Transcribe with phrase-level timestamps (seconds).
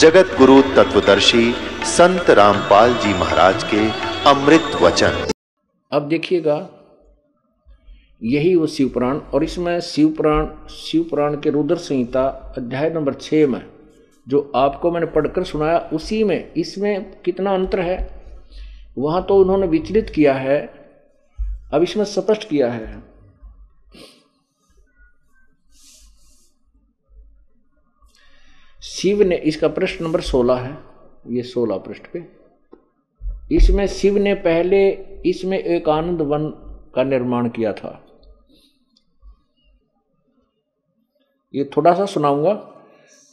[0.00, 1.50] जगत गुरु तत्वदर्शी
[1.86, 3.80] संत रामपाल जी महाराज के
[4.30, 5.26] अमृत वचन।
[5.92, 6.56] अब देखिएगा,
[8.22, 12.24] यही वो शिवपुराण और इसमें शिवपुराण शिवपुराण के रुद्र संहिता
[12.58, 13.62] अध्याय नंबर छः में,
[14.26, 17.98] जो आपको मैंने पढ़कर सुनाया, उसी में, इसमें कितना अंतर है?
[18.98, 20.58] वहाँ तो उन्होंने विचलित किया है,
[21.72, 23.02] अब इसमें स्पष्ट किया है।
[28.90, 30.76] शिव ने, इसका प्रश्न नंबर सोलह है,
[31.26, 32.24] ये सोलह पृष्ठ पे।
[33.52, 34.90] इसमें शिव ने पहले
[35.26, 36.48] इसमें एक आनंद वन
[36.94, 37.90] का निर्माण किया था।
[41.54, 42.52] ये थोड़ा सा सुनाऊँगा,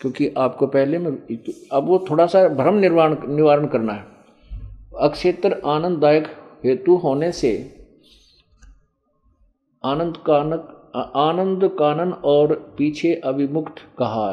[0.01, 1.11] क्योंकि आपको पहले में,
[1.71, 4.05] अब वो थोड़ा सा भ्रम निर्माण, निवारण करना है।
[4.99, 6.27] अक्षेत्र आनंददायक
[6.65, 7.51] हेतु होने से
[9.83, 10.73] आनंद कानक
[11.15, 14.27] आनंद कानन और पीछे अभिमुक्त कहा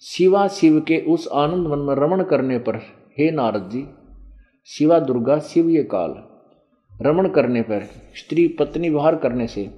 [0.00, 2.76] शिवा शिव के उस आनंद मन में रमण करने पर,
[3.18, 3.84] हे नारद जी,
[4.66, 6.14] शिवा दुर्गा, शिव ये काल।
[7.02, 7.82] रमण करने पर,
[8.16, 9.70] स्त्री पत्नी व्यवहार करने से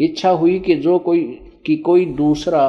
[0.00, 1.22] इच्छा हुई कि जो कोई,
[1.66, 2.68] कि कोई दूसरा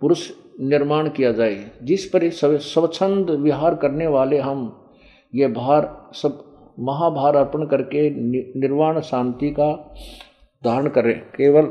[0.00, 0.30] पुरुष
[0.60, 4.90] निर्माण किया जाए, जिस पर स्वच्छंद विहार करने वाले हम,
[5.34, 6.44] ये भार, सब
[6.80, 8.10] महाभार अर्पण करके
[8.60, 9.94] निर्वाण शांति का
[10.64, 11.62] धारण करें। केवल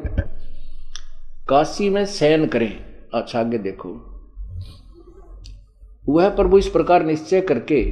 [1.49, 3.89] काशी में शयन करें। अच्छा आगे देखो।
[6.05, 7.83] वह प्रभु इस प्रकार निश्चय करके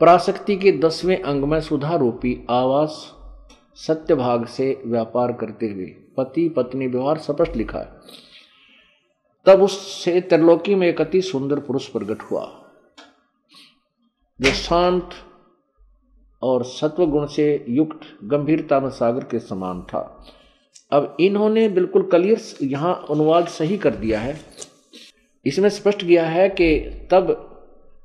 [0.00, 3.02] पराशक्ति के दसवें अंग में सुधा रूपी आवास
[3.76, 5.86] सत्य भाग से व्यापार करते हुए
[6.16, 8.00] पति पत्नी व्यवहार स्पष्ट लिखा है।
[9.46, 12.44] तब उससे त्रिलोकी में एक अति सुंदर पुरुष प्रकट हुआ,
[14.40, 15.10] जो शांत
[16.42, 20.02] और सत्व गुण से युक्त गंभीरता में सागर के समान था।
[20.92, 24.40] अब इन्होंने बिल्कुल क्लियर यहाँ अनुवाद सही कर दिया है।
[25.46, 26.78] इसमें स्पष्ट किया है कि
[27.10, 27.48] तब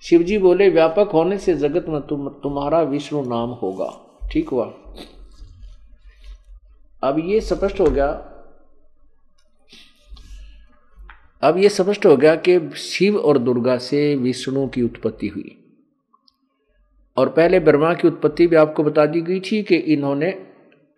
[0.02, 3.92] शिवजी बोले, व्यापक होने से जगत में तुम, तुम्हारा विष्णु नाम होगा।
[4.32, 4.66] ठीक हुआ।
[7.04, 8.08] अब ये स्पष्ट हो गया,
[11.44, 15.56] अब ये स्पष्ट हो गया कि शिव और दुर्गा से विष्णु की उत्पत्ति हुई।
[17.18, 20.32] और पहले ब्रह्मा की उत्पत्ति भी आपको बता दी गई थी कि इन्होंने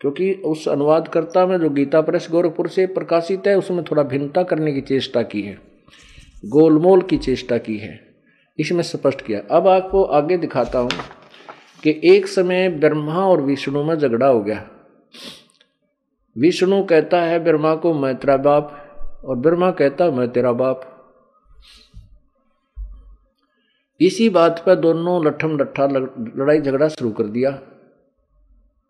[0.01, 4.73] क्योंकि उस अनुवादकर्ता में जो गीता प्रेस गोरखपुर से प्रकाशित है, उसमें थोड़ा भिन्नता करने
[4.73, 5.57] की चेष्टा की है।
[6.45, 8.09] गोलमोल की चेष्टा की है।
[8.59, 10.89] इसमें स्पष्ट किया। अब आपको आगे दिखाता हूँ
[11.83, 14.69] कि एक समय ब्रह्मा और विष्णु में झगड़ा हो गया।
[16.37, 18.85] विष्णु कहता है, ब्रह्मा को मैं तेरा बाप
[19.25, 20.95] और ब्रह्मा कहता, मैं तेरा बाप
[24.01, 27.59] इसी बात पर दोनों लठम लट्ठा लड़ाई झगड़ा शुरू कर दिया।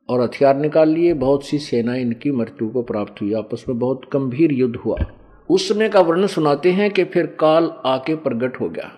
[0.10, 4.02] और हथियार निकाल लिए, बहुत सी सेना इनकी मृत्यु को प्राप्त हुई। आपस में बहुत
[4.14, 4.98] गंभीर युद्ध हुआ।
[5.50, 8.96] उस समय का वर्णन सुनाते हैं कि फिर काल आके प्रकट हो गया।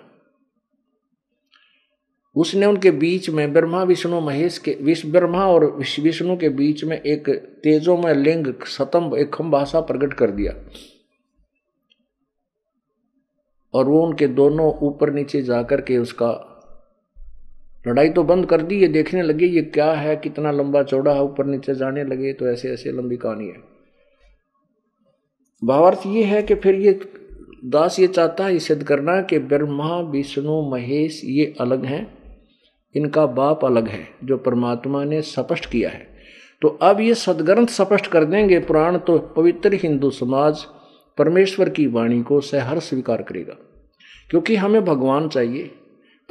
[2.36, 7.02] उसने उनके बीच में ब्रह्मा, विष्णु, महेश के विश्व ब्रह्मा और विष्णु के बीच में
[7.02, 7.30] एक
[7.64, 10.54] तेजो में लिंग सतम्भ एक खम्भाषा प्रकट कर दिया।
[13.74, 16.51] और वो उनके दोनों ऊपर नीचे जाकर के उसका
[17.86, 21.22] लड़ाई तो बंद कर दी, ये देखने लगे ये क्या है, कितना लंबा चौड़ा है,
[21.24, 23.58] ऊपर नीचे जाने लगे तो ऐसे ऐसे लंबी कहानी है।
[25.62, 27.00] भावार्थ ये है कि फिर ये
[27.66, 32.08] दास ये चाहता है सिद्ध करना कि ब्रह्मा, विष्णु, महेश ये अलग हैं,
[32.96, 36.08] इनका बाप अलग है, जो परमात्मा ने स्पष्ट किया है।
[36.62, 40.66] तो अब ये सदग्रंथ स्पष्ट कर देंगे, पुराण तो पवित्र हिंदू समाज
[41.18, 43.58] परमेश्वर की वाणी को सहर स्वीकार करेगा।
[44.30, 45.70] क्योंकि हमें भगवान चाहिए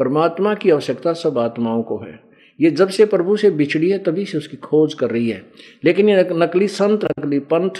[0.01, 2.21] परमात्मा की आवश्यकता सब आत्माओं को है।
[2.61, 5.51] ये जब से प्रभु से बिछड़ी है, तभी से उसकी खोज कर रही है।
[5.85, 7.71] लेकिन ये नकली संत, नकली पंथ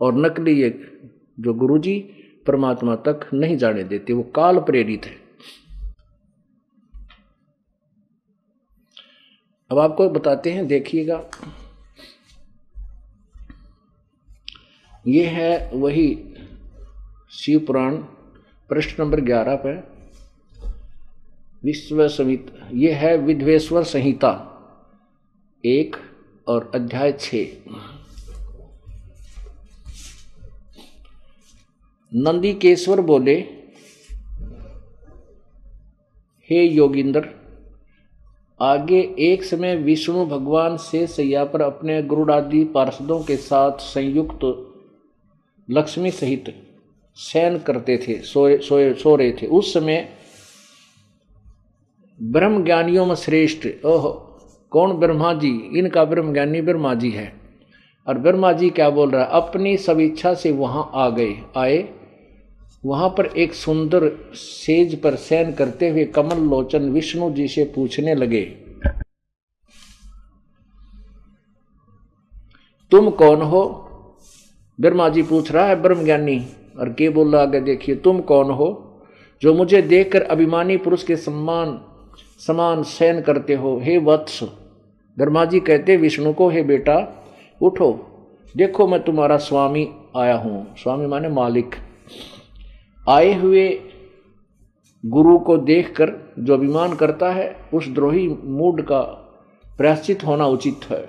[0.00, 0.98] और नकली ये
[1.40, 1.98] जो गुरुजी
[2.46, 5.16] परमात्मा तक नहीं जाने देते, वो काल प्रेरित है।
[9.70, 11.30] अब आपको बताते हैं, देखिएगा।
[15.06, 16.34] ये है वही
[17.30, 17.96] शिव पुराण
[18.70, 19.97] पृष्ठ नंबर ग्यारह पे।
[21.62, 24.30] विश्व समित ये है विध्वेश्वर संहिता,
[25.64, 25.96] एक
[26.46, 27.34] और अध्याय छ।
[32.12, 33.34] नंदी केश्वर बोले,
[36.50, 37.28] हे योगिंद्र,
[38.60, 44.44] आगे एक समय विष्णु भगवान से सैया पर अपने गुरुडादि पार्षदों के साथ संयुक्त
[45.68, 46.54] लक्ष्मी सहित
[47.16, 50.17] शयन करते थे, सोए सोए, सो रहे थे। उस समय
[52.18, 54.08] ब्रह्म ज्ञानियों में श्रेष्ठ। ओह,
[54.72, 55.50] कौन ब्रह्मा जी?
[55.78, 57.32] इनका ब्रह्म ज्ञानी ब्रह्मा जी है।
[58.06, 59.30] और ब्रह्मा जी क्या बोल रहा है?
[59.32, 61.88] अपनी सब इच्छा से वहाँ आ गए। आए,
[62.84, 68.14] वहाँ पर एक सुंदर सेज पर शयन करते हुए कमल लोचन विष्णु जी से पूछने
[68.14, 68.42] लगे,
[72.92, 73.64] तुम कौन हो?
[74.78, 76.38] ब्रह्मा जी पूछ रहा है ब्रह्म ज्ञानी
[76.78, 78.68] और के बोल रहा आगे देखिए, तुम कौन हो
[79.42, 81.78] जो मुझे देखकर अभिमानी पुरुष के सम्मान
[82.38, 84.42] समान सहन करते हो, हे वत्स।
[85.18, 87.24] ब्रह्मा जी कहते, विष्णु को, हे बेटा,
[87.62, 87.92] उठो।
[88.56, 91.74] देखो, मैं तुम्हारा स्वामी आया हूँ। स्वामी माने मालिक।
[93.08, 93.80] आए हुए
[95.06, 99.00] गुरु को देखकर जो अभिमान करता है, उस द्रोही मूड का
[99.78, 101.04] प्रायश्चित होना उचित है।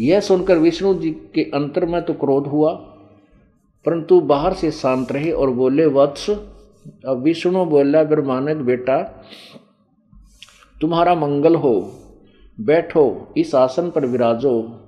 [0.00, 2.72] यह सुनकर विष्णु जी के अंतर में तो क्रोध हुआ,
[3.86, 6.30] परंतु बाहर से शांत रहे और बोले, वत्स,
[7.06, 9.24] अब विष्णु बोला ब्रह्मानक बेटा
[10.80, 11.92] तुम्हारा मंगल हो,
[12.60, 14.80] बैठो, इस आसन पर विराजो।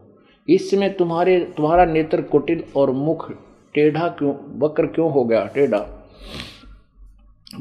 [0.49, 3.33] इस समय तुम्हारे, तुम्हारा नेत्र कुटिल और मुख
[3.75, 5.47] टेढ़ा क्यों, वक्र क्यों हो गया?
[5.47, 5.79] टेढ़ा।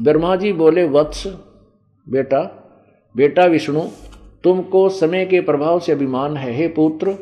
[0.00, 1.26] ब्रह्मा जी बोले, वत्स,
[2.08, 2.56] बेटा
[3.16, 3.80] बेटा विष्णु,
[4.44, 7.16] तुमको समय के प्रभाव से अभिमान है। हे पुत्र,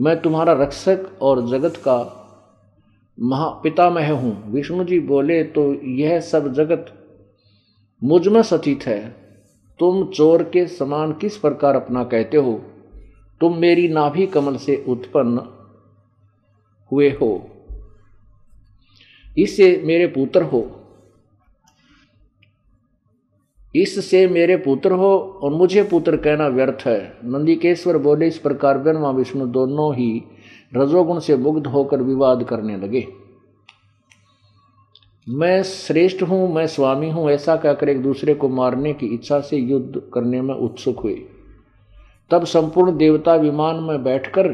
[0.00, 2.18] मैं तुम्हारा रक्षक और जगत का
[3.20, 6.86] महापितामह हूँ। विष्णु जी बोले तो यह सब जगत
[8.04, 9.21] मुझ सचित है।
[9.78, 12.62] तुम चोर के समान किस प्रकार अपना कहते हो?
[13.40, 15.42] तुम मेरी नाभि कमल से उत्पन्न
[16.92, 17.48] हुए हो।
[19.38, 20.78] इससे मेरे पुत्र हो।
[23.76, 29.10] इससे मेरे पुत्र हो और मुझे पुत्र कहना व्यर्थ है। नंदिकेश्वर बोले, इस प्रकार ब्रह्मा,
[29.10, 30.22] विष्णु दोनों ही
[30.76, 33.21] रजोगुण से मुग्ध होकर विवाद करने लगे।
[35.26, 39.56] मैं श्रेष्ठ हूँ, मैं स्वामी हूँ, ऐसा कहकर एक दूसरे को मारने की इच्छा से
[39.56, 41.14] युद्ध करने में उत्सुक हुए
[42.30, 44.48] तब संपूर्ण देवता विमान में बैठकर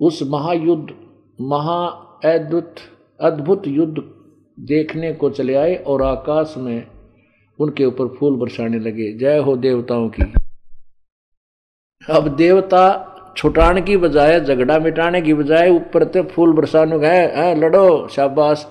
[0.00, 0.94] उस महायुद्ध
[1.38, 1.78] महा
[2.24, 2.74] अद्भुत
[3.20, 4.02] अद्भुत युद्ध
[4.58, 6.86] देखने को चले आए और आकाश में
[7.58, 10.22] उनके ऊपर फूल बरसाने लगे। जय हो देवताओं की।
[12.02, 12.82] अब देवता
[13.36, 18.66] छुटाने की बजाय, झगड़ा मिटाने की बजाय ऊपर तो फूल बरसाने गए लड़ो, शाबाश।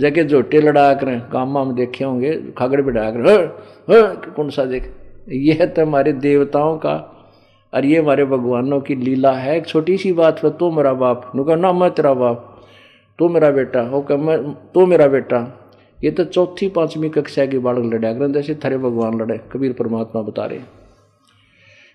[0.00, 4.90] जगह जोटे लड़ा कर, काम में देखे होंगे, खागड़ बिठा कर कौन सा देख।
[5.28, 6.94] ये तो हमारे देवताओं का,
[7.74, 11.32] और ये हमारे भगवानों की लीला है। एक छोटी सी बात पर तो मेरा बाप।
[11.36, 12.46] नुका ना, मैं तेरा बाप।
[13.18, 15.38] तू मेरा बेटा। हो कह, मैं, तू मेरा बेटा।
[16.04, 20.22] ये तो चौथी, पांचवी कक्षा की बालक लड़ा कर, जैसे थरे भगवान लड़े, कबीर परमात्मा
[20.22, 20.60] बता रहे।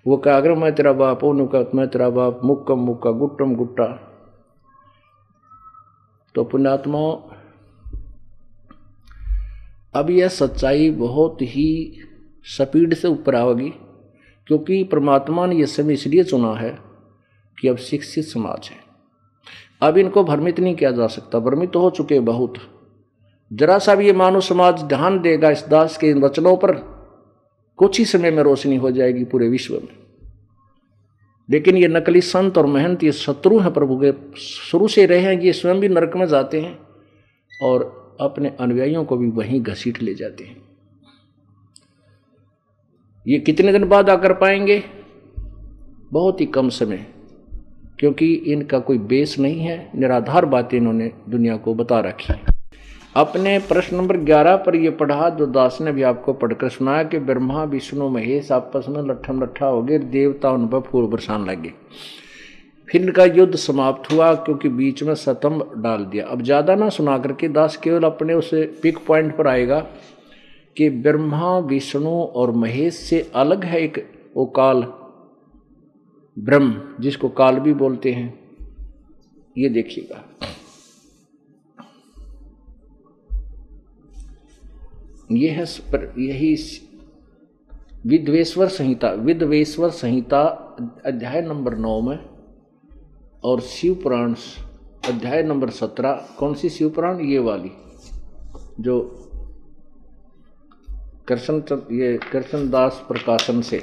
[0.08, 3.88] वो कहा, अगर मैं तेरा बाप ओ नुका मैं तेरा बाप, मुक्कम, मुक्का, गुट्टम, गुट्टा।
[6.36, 7.00] तो पुण्यात्मा
[9.96, 12.02] अब यह सच्चाई बहुत ही
[12.46, 13.70] स्पीड से ऊपर आवेगी,
[14.48, 16.78] क्योंकि परमात्मा ने यह समय इसलिए चुना है
[17.58, 18.78] कि अब शिक्षित समाज है।
[19.82, 22.54] अब इनको भ्रमित नहीं किया जा सकता, भ्रमित हो चुके बहुत।
[23.54, 26.72] जरा सा भी ये मानव समाज ध्यान देगा इस दास के इन वचनों पर,
[27.78, 29.98] कुछ ही समय में रोशनी हो जाएगी पूरे विश्व में।
[31.50, 35.42] लेकिन ये नकली संत और महंत, ये शत्रु हैं प्रभु के, शुरू से रहे हैं,
[35.42, 36.80] ये स्वयं भी नरक में जाते हैं
[37.62, 40.58] और अपने अनुयायियों को भी वहीं घसीट ले जाते हैं।
[43.26, 44.84] ये कितने दिन बाद आकर पाएँगे?
[46.12, 47.06] बहुत ही कम समय,
[48.00, 52.54] क्योंकि इनका कोई बेस नहीं है। निराधार बातें इन्होंने दुनिया को बता रखी है।
[53.16, 57.20] अपने प्रश्न नंबर ग्यारह पर यह पढ़ा, जो दास ने भी आपको पढ़कर सुनाया कि
[57.20, 61.74] ब्रह्मा, विष्णु, महेश आपस में लट्ठम लट्ठा हो गए देवता उन पर फूल बरसान लगे
[62.88, 67.18] फिर इनका युद्ध समाप्त हुआ क्योंकि बीच में सतम्ब डाल दिया। अब ज़्यादा ना सुना
[67.18, 69.80] करके दास केवल अपने उसे पिक पॉइंट पर आएगा
[70.78, 73.98] कि ब्रह्मा, विष्णु और महेश से अलग है एक
[74.36, 74.82] वो काल,
[76.38, 78.34] ब्रह्म, जिसको काल भी बोलते हैं।
[79.56, 80.24] ये देखिएगा।
[85.32, 85.66] ये है
[86.20, 86.56] यही
[88.06, 90.42] विद्वेश्वर संहिता। विद्वेश्वर संहिता
[91.06, 92.18] अध्याय नंबर नौ में
[93.46, 94.34] और शिव पुराण
[95.08, 97.72] अध्याय नंबर सत्रह, कौन सी शिव पुराण ये वाली,
[98.80, 99.00] जो
[101.28, 101.62] कृष्ण
[101.92, 103.82] ये कृष्णदास प्रकाशन से।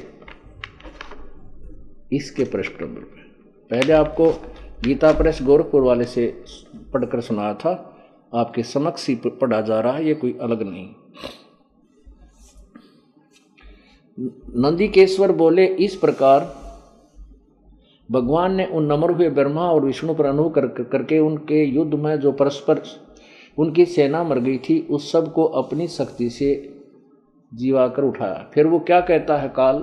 [2.12, 3.00] इसके प्रश्न नंबर
[3.70, 4.30] पहले आपको
[4.84, 6.26] गीता प्रेस गोरखपुर वाले से
[6.92, 7.72] पढ़कर सुनाया था।
[8.34, 10.88] आपके समक्ष ही पढ़ा जा रहा है, ये कोई अलग नहीं।
[14.18, 16.61] नंदी नंदीकेश्वर बोले, इस प्रकार
[18.12, 22.20] भगवान ने उन नमर हुए ब्रह्मा और विष्णु पर अनुभव कर, करके उनके युद्ध में
[22.20, 22.82] जो परस्पर
[23.58, 26.78] उनकी सेना मर गई थी उस सबको अपनी शक्ति से
[27.54, 29.76] जीवाकर उठाया। फिर वो क्या कहता है काल?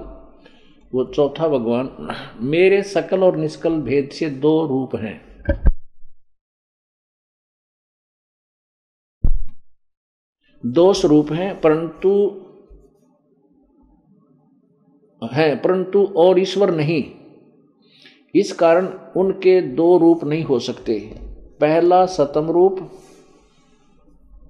[0.93, 1.89] वो चौथा भगवान
[2.41, 5.29] मेरे सकल और निष्कल भेद से दो रूप हैं।
[10.65, 12.09] दो स्वरूप हैं परंतु
[15.33, 17.18] हैं परंतु और ईश्वर नहीं।
[18.35, 20.99] इस कारण उनके दो रूप नहीं हो सकते
[21.61, 22.91] पहला सतम रूप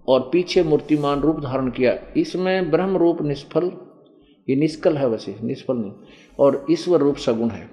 [0.07, 3.71] और पीछे मूर्तिमान रूप धारण किया। इसमें ब्रह्म रूप निष्फल,
[4.49, 5.91] ये निष्कल है वैसे, निष्फल नहीं,
[6.39, 7.69] और ईश्वर रूप सगुण है।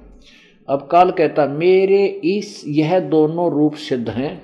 [0.68, 4.42] अब काल कहता, मेरे इस, यह दोनों रूप सिद्ध हैं,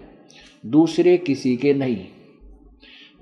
[0.67, 2.07] दूसरे किसी के नहीं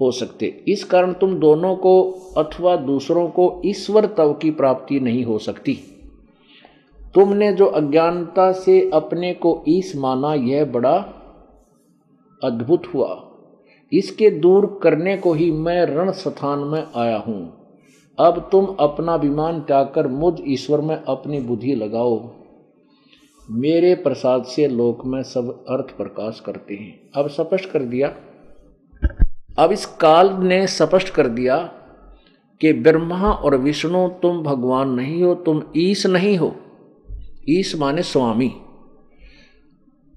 [0.00, 5.24] हो सकते। इस कारण तुम दोनों को अथवा दूसरों को ईश्वर तव की प्राप्ति नहीं
[5.24, 5.89] हो सकती।
[7.14, 10.96] तुमने जो अज्ञानता से अपने को ईस माना, यह बड़ा
[12.44, 13.26] अद्भुत हुआ।
[13.92, 17.60] इसके दूर करने को ही मैं रण स्थान में आया हूँ।
[18.18, 22.30] अब तुम अपना विमान त्याग कर मुझ ईश्वर में अपनी बुद्धि लगाओ।
[23.50, 28.14] मेरे प्रसाद से लोक में सब अर्थ प्रकाश करते हैं। अब स्पष्ट कर दिया।
[29.58, 31.56] अब इस काल ने स्पष्ट कर दिया
[32.60, 36.54] कि ब्रह्मा और विष्णु तुम भगवान नहीं हो, तुम ईश नहीं हो।
[37.48, 38.48] ईश माने स्वामी।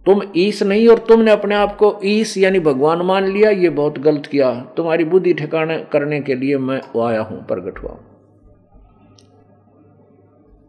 [0.06, 4.00] तुम ईस नहीं और तुमने अपने आप को ईस यानी भगवान मान लिया, ये बहुत
[4.00, 8.00] गलत किया। तुम्हारी बुद्धि ठिकाने करने के लिए मैं आया हूँ प्रगट हुआ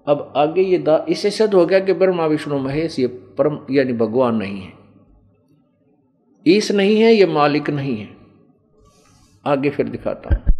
[0.06, 3.92] अब आगे ये दा, इससे सिद्ध हो गया कि ब्रह्मा, विष्णु, महेश, ये परम यानी
[3.92, 4.72] भगवान नहीं है।
[6.46, 8.08] ईस नहीं है, ये मालिक नहीं है।
[9.46, 10.52] आगे फिर दिखाता हूँ।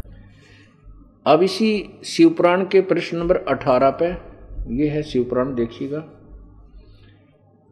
[1.27, 4.34] अब इसी शिवपुराण के प्रश्न नंबर अठारह पे
[4.67, 5.99] ये है शिवपुराण देखिएगा।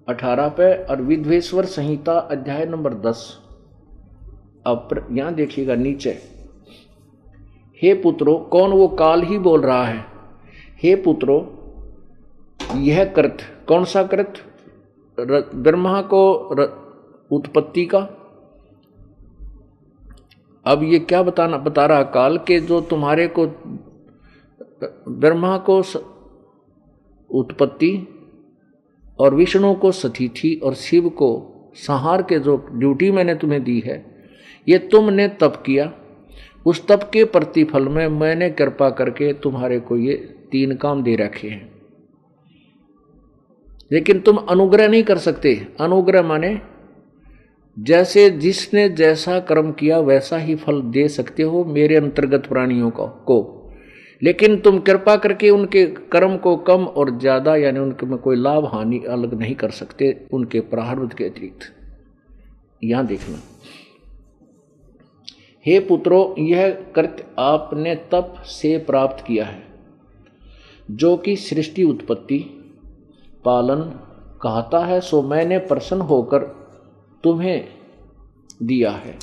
[0.09, 3.39] अठारह पे और विध्वेश्वर संहिता अध्याय नंबर दस।
[4.67, 6.19] अब यहाँ देखिएगा नीचे।
[7.83, 10.05] हे पुत्रो, कौन वो काल ही बोल रहा है?
[10.83, 11.39] हे पुत्रो,
[12.77, 14.35] यह कृत, कौन सा कृत?
[15.55, 16.33] ब्रह्मा को
[17.31, 17.99] उत्पत्ति का?
[20.67, 23.47] अब ये क्या बताना, बता रहा, काल के जो तुम्हारे को,
[25.09, 25.83] ब्रह्मा को
[27.33, 28.09] उत्पत्ति,
[29.19, 34.07] और विष्णु को सतीथि और शिव को संहार के जो ड्यूटी मैंने तुम्हें दी है,
[34.69, 35.93] ये तुमने तप किया।
[36.67, 40.15] उस तप के प्रतिफल में मैंने कृपा करके तुम्हारे को ये
[40.51, 41.73] तीन काम दे रखे हैं।
[43.93, 46.61] लेकिन तुम अनुग्रह नहीं कर सकते। अनुग्रह माने,
[47.79, 53.07] जैसे जिसने जैसा कर्म किया, वैसा ही फल दे सकते हो मेरे अंतर्गत प्राणियों को
[53.07, 53.62] को।
[54.23, 58.65] लेकिन तुम कृपा करके उनके कर्म को कम और ज़्यादा, यानी उनके में कोई लाभ,
[58.65, 61.73] हानि अलग नहीं कर सकते उनके प्रारब्ध के अतिरिक्त।
[62.83, 63.39] यहाँ देखना।
[65.67, 69.63] हे पुत्रो, यह कृत्य आपने तप से प्राप्त किया है,
[70.91, 72.39] जो कि सृष्टि उत्पत्ति,
[73.45, 73.83] पालन
[74.43, 76.39] कहता है, सो मैंने प्रसन्न होकर
[77.25, 77.69] तुम्हें
[78.63, 79.19] दिया है।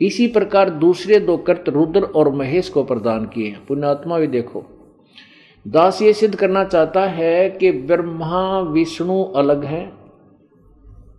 [0.00, 4.64] इसी प्रकार दूसरे दो कर्त रुद्र और महेश को प्रदान किए हैं। पुण्यात्मा भी देखो।
[5.68, 9.92] दास ये सिद्ध करना चाहता है कि ब्रह्मा, विष्णु अलग है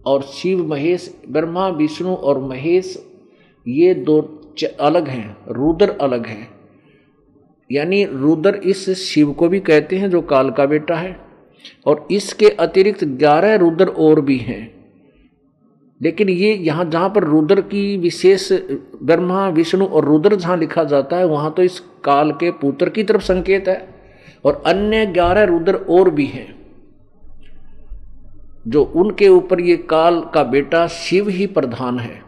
[0.05, 3.08] और शिव, महेश, ब्रह्मा, विष्णु और महेश
[3.67, 4.41] ये दो
[4.79, 6.48] अलग हैं, रुद्र अलग है।
[7.72, 11.20] यानी रुद्र इस शिव को भी कहते हैं जो काल का बेटा है
[11.86, 14.75] और इसके अतिरिक्त ग्यारह रुद्र और भी हैं।
[16.02, 21.18] लेकिन ये यहाँ जहाँ पर रुद्र की विशेष ब्रह्मा, विष्णु और रुद्र जहाँ लिखा जाता
[21.18, 23.88] है, वहाँ तो इस काल के पुत्र की तरफ़ संकेत है।
[24.46, 26.56] और अन्य ग्यारह रुद्र और भी हैं,
[28.68, 32.22] जो उनके ऊपर ये काल का बेटा शिव ही प्रधान है।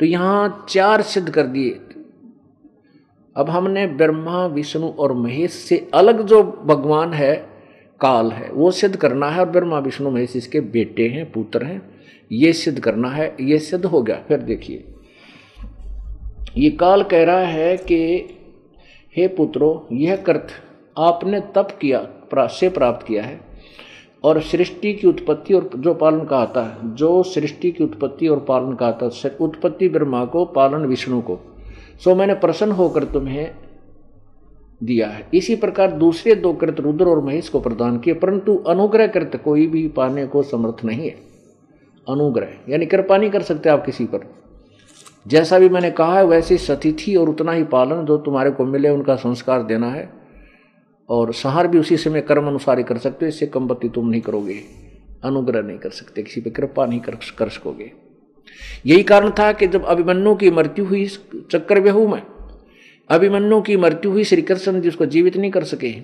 [0.00, 1.70] तो यहाँ चार सिद्ध कर दिए।
[3.36, 7.34] अब हमने ब्रह्मा, विष्णु और महेश से अलग जो भगवान है,
[8.00, 11.99] काल है, वो सिद्ध करना है। और ब्रह्मा, विष्णु, महेश इसके बेटे हैं, पुत्र हैं।
[12.30, 14.84] ये सिद्ध करना है ये सिद्ध हो गया। फिर देखिए
[16.56, 17.98] ये काल कह रहा है कि
[19.16, 20.48] हे पुत्रो यह कर्त
[20.96, 23.38] आपने तप किया प्रा, से प्राप्त किया है
[24.24, 28.40] और सृष्टि की उत्पत्ति और जो पालन का आता है जो सृष्टि की उत्पत्ति और
[28.48, 31.38] पालन का आता है उत्पत्ति ब्रह्मा को पालन विष्णु को
[32.04, 33.50] सो मैंने प्रसन्न होकर तुम्हें
[34.82, 39.06] दिया है। इसी प्रकार दूसरे दो कृत रुद्र और महेश को प्रदान किए परंतु अनुग्रह
[39.06, 41.29] कृत कोई भी पाने को समर्थ नहीं है।
[42.08, 44.34] अनुग्रह। यानी कृपा नहीं कर सकते आप किसी पर।
[45.28, 48.88] जैसा भी मैंने कहा है वैसे सतिथि और उतना ही पालन जो तुम्हारे को मिले
[48.88, 50.12] उनका संस्कार देना है।
[51.08, 54.08] और सहार भी उसी समय कर्म अनुसार ही कर सकते हो इससे कम बत्ती तुम
[54.08, 54.60] नहीं करोगे।
[55.24, 57.92] अनुग्रह नहीं कर सकते किसी पर कृपा नहीं कर, कर सकोगे।
[58.86, 61.06] यही कारण था कि जब अभिमन्यु की मृत्यु हुई
[61.50, 62.22] चक्कर व्यहू में।
[63.10, 65.94] अभिमन्यु की मृत्यु हुई श्री कृष्ण जी उसको जीवित नहीं कर सके।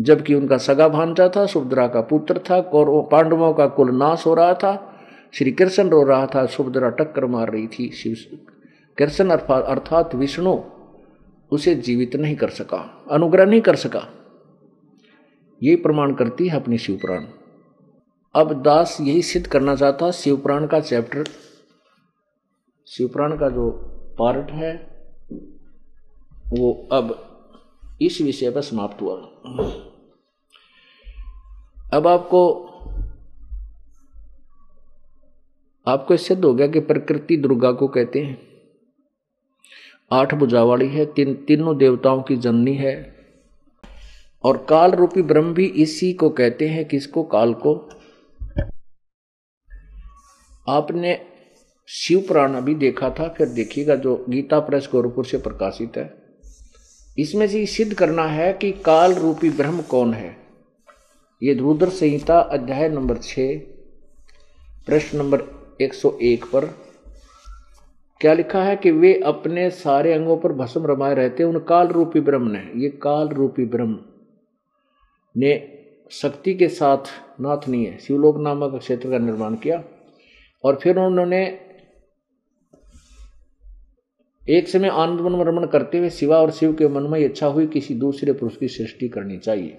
[0.00, 4.34] जबकि उनका सगा भांजा था सुभद्रा का पुत्र था कौरव पांडवों का कुल नाश हो
[4.34, 4.95] रहा था।
[5.36, 8.16] श्री कृष्ण रो रहा था सुभद्रा टक्कर मार रही थी, शिव
[8.98, 10.56] कृष्ण अर्थात विष्णु
[11.52, 12.78] उसे जीवित नहीं कर सका,
[13.10, 14.00] अनुग्रह नहीं कर सका।
[15.62, 17.26] ये प्रमाण करती है अपनी शिवपुराण
[18.34, 21.24] अब दास यही सिद्ध करना चाहता शिवपुराण का चैप्टर
[22.86, 23.70] शिवपुराण का जो
[24.18, 24.72] पार्ट है,
[26.50, 27.14] वो अब
[28.02, 29.16] इस विषय पर समाप्त हुआ।
[31.92, 32.42] अब आपको
[35.88, 38.38] आपको सिद्ध हो गया कि प्रकृति दुर्गा को कहते हैं।
[40.12, 43.16] आठ वाली है, तीन, तीनों देवताओं की जननी है।
[44.44, 47.22] और काल रूपी ब्रह्म भी इसी को कहते हैं, किसको?
[47.22, 47.90] काल को।
[50.68, 51.26] आपने
[51.88, 56.14] शिव पुराण अभी देखा था, फिर देखिएगा जो गीता प्रेस गोरखपुर से प्रकाशित है।
[57.18, 60.36] इसमें से सिद्ध करना है कि काल रूपी ब्रह्म कौन है?
[61.42, 63.34] ये रुद्र संहिता अध्याय नंबर छ
[64.86, 66.64] प्रश्न नंबर 101 पर
[68.20, 72.20] क्या लिखा है कि वे अपने सारे अंगों पर भस्म रमाए रहते उन काल रूपी
[72.20, 73.98] ब्रह्म ने, ये काल रूपी ब्रह्म
[75.36, 75.78] ने
[76.10, 76.96] शक्ति के साथ
[77.40, 79.84] नाथ नहीं है, शिवलोक नामक क्षेत्र का निर्माण किया,
[80.64, 81.58] और फिर उन्होंने
[84.50, 87.66] एक समय आनंद मन रमन करते हुए शिवा और शिव के मन में इच्छा हुई
[87.66, 89.78] किसी दूसरे पुरुष की सृष्टि करनी चाहिए।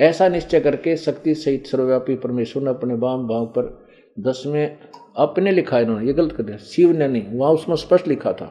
[0.00, 3.81] ऐसा निश्चय करके शक्ति सहित सर्वव्यापी परमेश्वर ने अपने वाम भाव पर
[4.16, 4.78] दसवें
[5.16, 8.32] अपने लिखा है इन्होंने, ये गलत कर दिया। शिव ने नहीं, वहाँ उसमें स्पष्ट लिखा
[8.32, 8.50] था,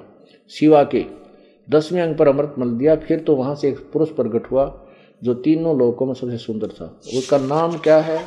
[0.52, 1.06] शिवा के
[1.68, 4.66] दसवें अंग पर अमृत मल दिया, फिर तो वहाँ से एक पुरुष प्रकट हुआ,
[5.22, 6.86] जो तीनों लोगों में सबसे सुंदर था।
[7.18, 8.20] उसका नाम क्या है?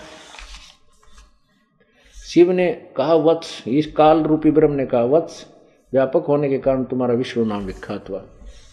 [2.16, 5.44] शिव ने कहा, वत्स। इस काल रूपी ब्रह्म ने कहा, वत्स।
[5.92, 8.18] व्यापक होने के कारण तुम्हारा विश्व नाम विख्यात हुआ।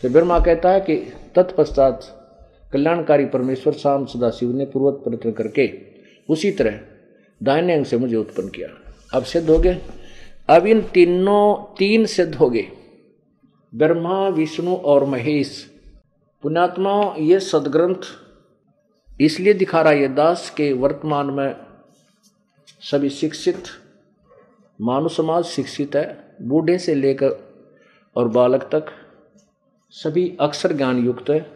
[0.02, 0.95] फिर ब्रह्मा कहता है कि
[1.36, 2.06] तत्पश्चात
[2.74, 5.69] कल्याणकारी परमेश्वर शाम सदा शिव ने पूर्वत प्रयत्न करके
[6.30, 6.80] उसी तरह
[7.43, 8.67] दाहिने अंग से मुझे उत्पन्न किया।
[9.13, 9.82] अब सिद्ध हो गए।
[10.49, 12.67] अब इन तीनों, तीन सिद्ध हो गए।
[13.75, 15.71] ब्रह्मा, विष्णु और महेश।
[16.41, 18.01] पुण्यात्मा, ये सदग्रंथ
[19.21, 21.56] इसलिए दिखा रहा है दास के वर्तमान में
[22.82, 23.63] सभी शिक्षित,
[24.82, 27.32] मानव समाज शिक्षित है, बूढ़े से लेकर
[28.15, 28.86] और बालक तक
[29.91, 31.51] सभी अक्सर ज्ञान युक्त है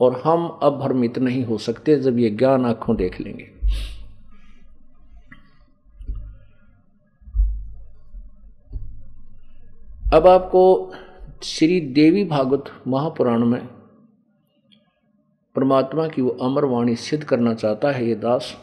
[0.00, 3.59] और हम अब भ्रमित नहीं हो सकते जब ये ज्ञान आँखों देख लेंगे।
[10.14, 10.92] अब आपको
[11.42, 13.66] श्री देवी भागवत महापुराण में
[15.56, 18.56] परमात्मा की वो अमर वाणी सिद्ध करना चाहता है ये दास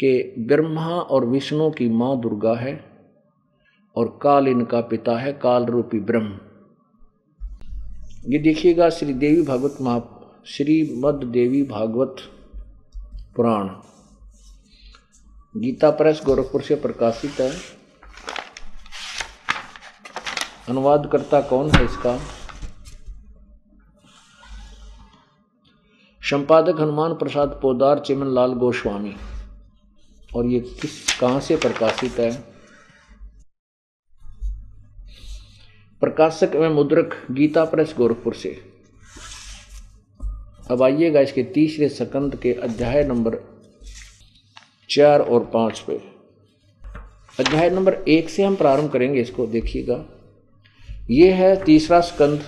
[0.00, 2.84] कि ब्रह्मा और विष्णु की माँ दुर्गा है
[3.96, 6.38] और काल इनका पिता है, काल रूपी ब्रह्म।
[8.32, 10.00] ये देखिएगा श्री देवी भागवत महा
[10.46, 12.16] श्री मद देवी भागवत
[13.36, 13.68] पुराण।
[15.60, 17.73] गीता प्रेस गोरखपुर से प्रकाशित है।
[20.68, 22.20] अनुवादकर्ता कौन है इसका?
[26.22, 29.16] संपादक हनुमान प्रसाद पोदार, चिमन लाल गोस्वामी।
[30.36, 32.40] और ये किस, कहाँ से प्रकाशित है?
[36.00, 38.74] प्रकाशक एवं मुद्रक, गीता प्रेस, गोरखपुर से।
[40.70, 43.36] अब आइएगा इसके तीसरे सकंद के अध्याय नंबर
[44.90, 46.02] चार और पाँच पे।
[47.40, 50.04] अध्याय नंबर एक से हम प्रारंभ करेंगे इसको, देखिएगा।
[51.04, 52.42] ये है तीसरा स्कंद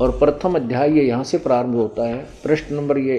[0.00, 3.18] और प्रथम अध्याय ये यहाँ से प्रारंभ होता है। पृष्ठ नंबर ये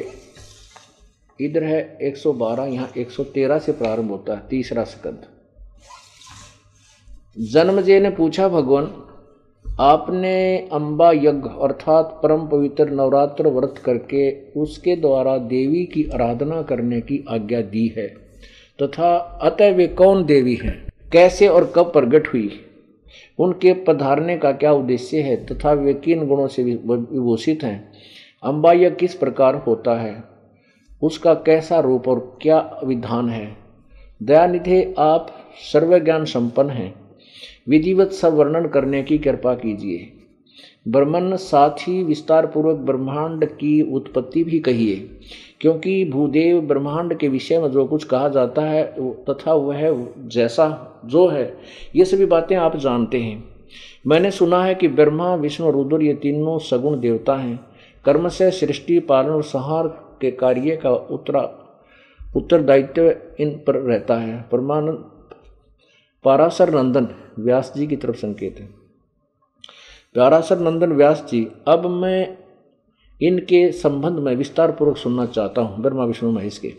[1.40, 5.26] इधर है 112 यहाँ 113 से प्रारंभ होता है, तीसरा स्कंद
[7.46, 8.92] जन्मजय ने पूछा, भगवान,
[9.66, 14.30] आपने अम्बा यज्ञ अर्थात परम पवित्र नवरात्र व्रत करके
[14.62, 18.08] उसके द्वारा देवी की आराधना करने की आज्ञा दी है,
[18.80, 20.80] तथा अतः वे कौन देवी हैं?
[21.12, 22.50] कैसे और कब प्रकट हुई?
[23.40, 27.94] उनके पधारने का क्या उद्देश्य है तथा वे किन गुणों से विभूषित हैं?
[28.44, 30.24] अम्बा यह किस प्रकार होता है?
[31.04, 33.58] उसका कैसा रूप और क्या विधान है?
[34.24, 35.34] दयानिधे, आप
[35.74, 36.96] सर्वज्ञान संपन्न हैं।
[37.70, 40.17] विधिवत सब वर्णन करने की कृपा कीजिए।
[40.88, 45.00] ब्रह्मण साथ ही विस्तार पूर्वक ब्रह्मांड की उत्पत्ति भी कही है
[45.62, 48.96] क्योंकि भूदेव ब्रह्मांड के विषय में जो कुछ कहा जाता है
[49.30, 50.68] तथा वह जैसा
[51.06, 51.58] जो है,
[51.96, 53.44] ये सभी बातें आप जानते हैं।
[54.08, 57.60] मैंने सुना है कि ब्रह्मा, विष्णु, रुद्र ये तीनों सगुण देवता हैं।
[58.06, 59.88] कर्म से सृष्टि, पालन और संहार
[60.22, 61.42] के कार्य का उत्तरा
[62.36, 65.06] उत्तरदायित्व इन पर रहता है। परमानंद
[66.24, 67.08] पारासर नंदन,
[67.40, 68.77] व्यास जी की तरफ़ संकेत है।
[70.18, 72.38] पारासर नंदन व्यास जी, अब मैं
[73.22, 76.74] इनके संबंध में विस्तार पूर्वक सुनना चाहता हूँ। ब्रह्मा, विष्णु, महेश के।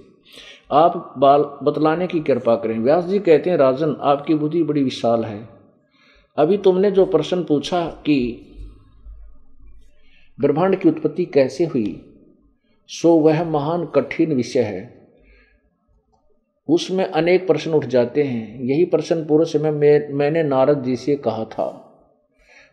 [0.72, 5.24] आप बाल बतलाने की कृपा करें। व्यास जी कहते हैं, राजन, आपकी बुद्धि बड़ी विशाल
[5.24, 5.48] है।
[6.36, 8.46] अभी तुमने जो प्रश्न पूछा कि
[10.40, 12.14] ब्रह्मांड की उत्पत्ति कैसे हुई,
[12.88, 15.10] सो वह महान कठिन विषय है।
[16.68, 19.70] उसमें अनेक प्रश्न उठ जाते हैं। यही प्रश्न पूर्व समय
[20.12, 21.84] मैंने नारद जी से कहा था।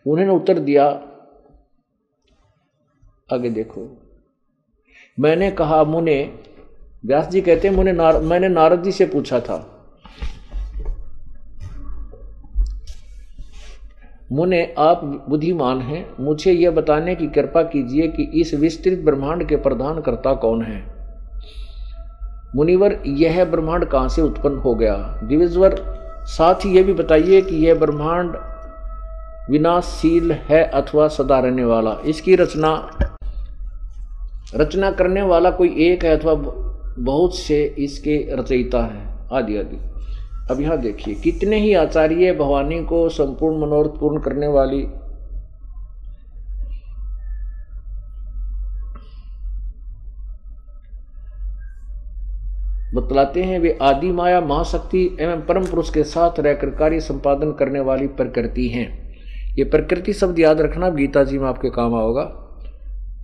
[0.06, 0.86] उन्होंने उत्तर दिया
[3.34, 4.02] आगे देखो।
[5.20, 6.40] मैंने कहा मुने
[7.06, 9.72] व्यास जी कहते हैं मुने नार, मैंने नारद जी से पूछा था।
[14.32, 19.56] मुने आप बुद्धिमान हैं। मुझे यह बताने की कृपा कीजिए कि इस विस्तृत ब्रह्मांड के
[19.56, 20.96] प्रधान कर्ता कौन है?
[22.56, 25.22] मुनिवर यह ब्रह्मांड कहाँ से उत्पन्न हो गया?
[25.24, 25.76] दिविजवर
[26.24, 28.55] साथ ही यह भी बताइए कि यह ब्रह्मांड
[29.52, 32.72] विनाशशील है अथवा सदा रहने वाला। इसकी रचना
[34.56, 36.34] रचना करने वाला कोई एक है अथवा
[37.00, 39.78] बहुत से इसके रचयिता हैं। आदि आदि।
[40.52, 44.86] अब यहाँ देखिए, कितने ही आचार्य भवानी को संपूर्ण मनोरथ पूर्ण करने वाली
[52.96, 57.80] बतलाते हैं, वे आदि माया, महाशक्ति एवं परम पुरुष के साथ रहकर कार्य संपादन करने
[57.80, 59.05] वाली प्रकृति हैं।
[59.58, 62.24] ये प्रकृति शब्द याद रखना, गीता जी में आपके काम आओगा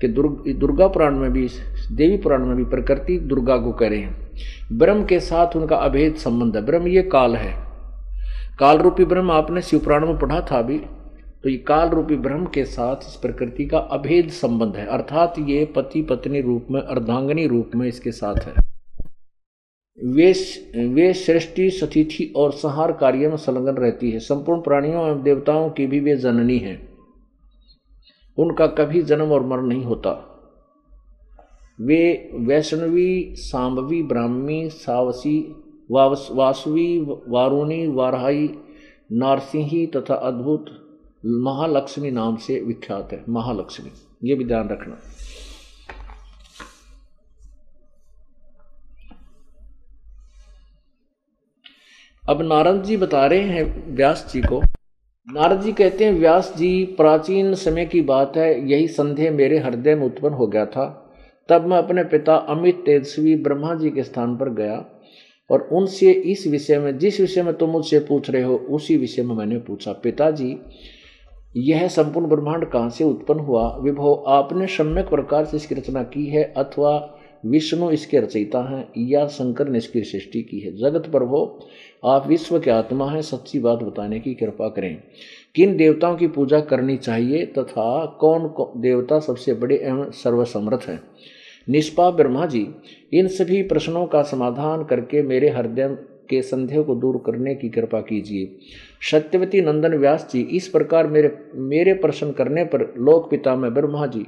[0.01, 1.49] कि दुर्ग, दुर्गा पुराण में भी,
[1.91, 4.31] देवी पुराण में भी प्रकृति दुर्गा को कह रहे हैं।
[4.71, 7.53] ब्रह्म के साथ उनका अभेद संबंध है। ब्रह्म ये काल है।
[8.59, 10.77] काल रूपी ब्रह्म आपने शिव पुराण में पढ़ा था अभी।
[11.43, 15.65] तो ये काल रूपी ब्रह्म के साथ इस प्रकृति का अभेद संबंध है। अर्थात ये
[15.65, 18.70] पति पत्नी रूप में, अर्धांगनी रूप में इसके साथ है।
[19.99, 20.34] वे
[20.88, 25.86] वे सृष्टि, सतिथि और संहार कार्य में संलग्न रहती है। संपूर्ण प्राणियों एवं देवताओं की
[25.86, 26.89] भी वे जननी है।
[28.38, 30.27] उनका कभी जन्म और मरण नहीं होता।
[31.82, 35.56] वे वैष्णवी सांबवी ब्राह्मी, सावसी,
[35.91, 38.49] वावस, वासवी, वारुणी वारहाई
[39.12, 40.65] नारसिंही तथा अद्भुत
[41.25, 43.89] महालक्ष्मी नाम से विख्यात है। महालक्ष्मी,
[44.23, 44.97] ये भी ध्यान रखना।
[52.29, 54.62] अब नारद जी बता रहे हैं व्यास जी को।
[55.34, 59.95] नारद जी कहते हैं, व्यास जी, प्राचीन समय की बात है, यही संदेह मेरे हृदय
[59.95, 61.13] में उत्पन्न हो गया था।
[61.49, 65.01] तब मैं अपने पिता अमित तेजस्वी ब्रह्मा जी के स्थान पर गया
[65.51, 69.23] और उनसे इस विषय में, जिस विषय में तुम मुझसे पूछ रहे हो, उसी विषय
[69.23, 70.57] में मैंने पूछा, पिताजी,
[71.57, 73.77] यह संपूर्ण ब्रह्मांड कहाँ से उत्पन्न हुआ?
[73.84, 79.27] विभव आपने सम्यक प्रकार से इसकी रचना की है, अथवा विष्णु इसके रचयिता हैं, या
[79.27, 80.77] शंकर ने इसकी सृष्टि की है?
[80.77, 81.67] जगत प्रभो
[82.05, 84.97] आप विश्व के आत्मा हैं, सच्ची बात बताने की कृपा करें।
[85.55, 91.03] किन देवताओं की पूजा करनी चाहिए तथा कौन देवता सबसे बड़े एवं सर्वसमर्थ हैं?
[91.69, 92.67] निष्पा ब्रह्मा जी,
[93.13, 95.97] इन सभी प्रश्नों का समाधान करके मेरे हृदय
[96.29, 98.55] के संदेह को दूर करने की कृपा कीजिए।
[99.11, 104.07] सत्यवती नंदन व्यास जी, इस प्रकार मेरे मेरे प्रश्न करने पर लोक पिता में ब्रह्मा
[104.07, 104.25] जी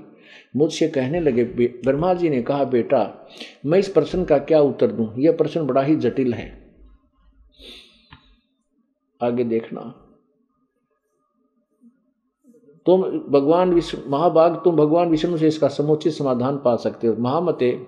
[0.55, 3.27] मुझसे कहने लगे ब्रह्मा जी ने कहा, बेटा,
[3.65, 5.13] मैं इस प्रश्न का क्या उत्तर दूँ?
[5.17, 6.62] यह प्रश्न बड़ा ही जटिल है।
[9.23, 9.81] आगे देखना।
[12.85, 17.79] तुम भगवान विष्णु, महाभाग, तुम भगवान विष्णु से इसका समुचित समाधान पा सकते हो। महामते,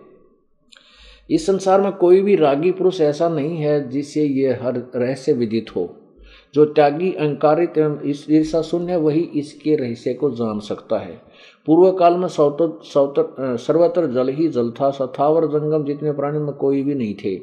[1.30, 5.76] इस संसार में कोई भी रागी पुरुष ऐसा नहीं है जिससे ये हर रहस्य विदित
[5.76, 5.90] हो।
[6.54, 11.22] जो त्यागी अहंकारित एवं ईर्षा शून्य है, वही इसके रहस्य को जान सकता है।
[11.66, 16.54] पूर्व काल में सौतर सौतर सर्वत्र जल ही जल था सथावर जंगम जितने प्राणी में
[16.54, 17.36] कोई भी नहीं थे।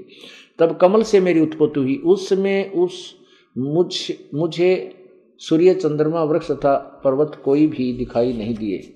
[0.59, 3.15] तब कमल से मेरी उत्पत्ति हुई। उसमें उस
[3.59, 4.95] मुझ, मुझे
[5.39, 8.95] सूर्य चंद्रमा, वृक्ष तथा पर्वत कोई भी दिखाई नहीं दिए।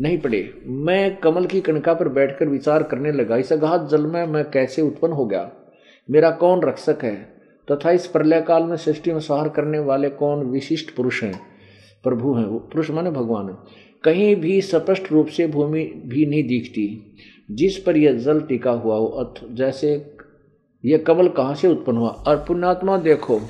[0.00, 4.26] नहीं पड़े। मैं कमल की कणका पर बैठकर विचार करने लगा, इस अगाध जल में
[4.26, 5.52] मैं कैसे उत्पन्न हो गया?
[6.10, 7.14] मेरा कौन रक्षक है?
[7.70, 11.40] तथा इस प्रलय काल में सृष्टि में सहार करने वाले कौन विशिष्ट पुरुष हैं?
[12.02, 13.56] प्रभु हैं वो, पुरुष माने भगवान। है
[14.04, 17.16] कहीं भी स्पष्ट रूप से भूमि भी नहीं दिखती।
[17.52, 20.16] जिस पर यह जल टिका हुआ हो, अथ जैसे
[20.84, 22.08] यह कमल कहाँ से उत्पन्न हुआ?
[22.08, 23.40] और पुण्यात्मा देखो।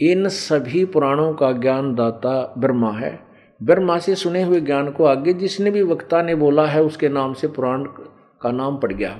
[0.00, 3.18] इन सभी पुराणों का ज्ञान दाता ब्रह्मा है।
[3.62, 7.32] ब्रह्मा से सुने हुए ज्ञान को आगे जिसने भी वक्ता ने बोला है, उसके नाम
[7.32, 7.84] से पुराण
[8.42, 9.18] का नाम पड़ गया।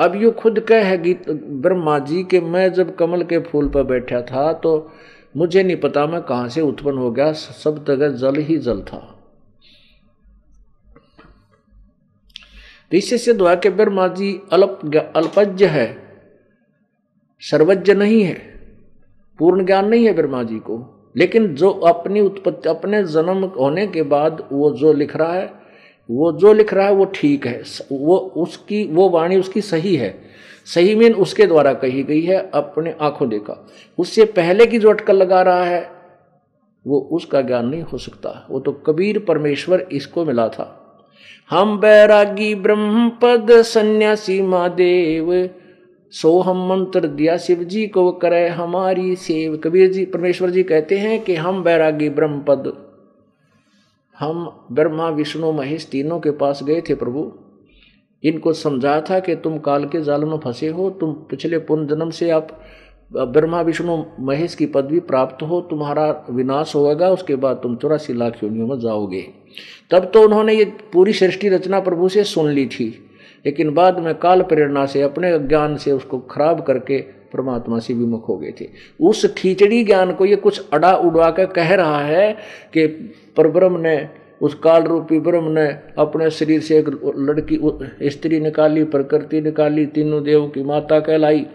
[0.00, 3.82] अब यू खुद कह है गीत, ब्रह्मा जी, के मैं जब कमल के फूल पर
[3.82, 4.90] बैठा था तो
[5.36, 9.21] मुझे नहीं पता मैं कहाँ से उत्पन्न हो गया। सब जगह जल ही जल था।
[12.92, 14.80] तो इससे सिद्ध हुआ कि ब्रह्मा जी अल्प
[15.16, 15.96] अल्पज्ञ है,
[17.40, 18.34] सर्वज्ञ नहीं है,
[19.38, 24.02] पूर्ण ज्ञान नहीं है ब्रह्मा जी को। लेकिन जो अपनी उत्पत्ति, अपने जन्म होने के
[24.02, 25.52] बाद वो जो लिख रहा है,
[26.10, 30.22] वो जो लिख रहा है वो ठीक है। वो उसकी, वो वाणी उसकी सही है।
[30.64, 35.16] सही मीन उसके द्वारा कही गई है, अपने आँखों देखा। उससे पहले की जो अटकल
[35.16, 35.90] लगा रहा है,
[36.86, 40.78] वो उसका ज्ञान नहीं हो सकता। वो तो कबीर परमेश्वर इसको मिला था।
[41.52, 45.50] हम बैरागी ब्रह्म पद सन्यासी महादेव।
[46.10, 50.98] सो हम मंत्र दिया शिव जी को करे हमारी सेव। कबीर जी, परमेश्वर जी कहते
[50.98, 52.72] हैं कि हम बैरागी ब्रह्म पद
[54.18, 57.32] हम ब्रह्मा, विष्णु, महेश तीनों के पास गए थे प्रभु।
[58.22, 62.10] इनको समझा था कि तुम काल के जाल में फंसे हो, तुम पिछले पुण्य जन्म
[62.10, 62.60] से आप
[63.16, 68.44] ब्रह्मा, विष्णु, महेश की पदवी प्राप्त हो, तुम्हारा विनाश होगा, उसके बाद तुम चौरासी लाख
[68.44, 69.26] योनियों में जाओगे।
[69.90, 72.86] तब तो उन्होंने ये पूरी सृष्टि रचना प्रभु से सुन ली थी,
[73.46, 76.98] लेकिन बाद में काल प्रेरणा से, अपने ज्ञान से उसको खराब करके
[77.32, 78.68] परमात्मा से विमुख हो गए थे।
[79.00, 82.32] उस खींचड़ी ज्ञान को ये कुछ अड़ा उड़ा कर कह रहा है
[82.74, 82.86] कि
[83.36, 84.08] परब्रह्म ने,
[84.42, 85.66] उस काल रूपी ब्रह्म ने
[85.98, 87.58] अपने शरीर से एक लड़की,
[88.10, 91.46] स्त्री निकाली, प्रकृति निकाली, तीनों देव की माता कहलाई।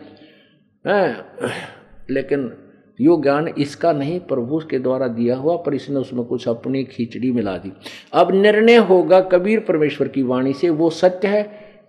[2.11, 2.51] लेकिन
[2.99, 7.31] यो ज्ञान इसका नहीं, प्रभु के द्वारा दिया हुआ, पर इसने उसमें कुछ अपनी खिचड़ी
[7.31, 7.71] मिला दी।
[8.13, 11.43] अब निर्णय होगा कबीर परमेश्वर की वाणी से, वो सत्य है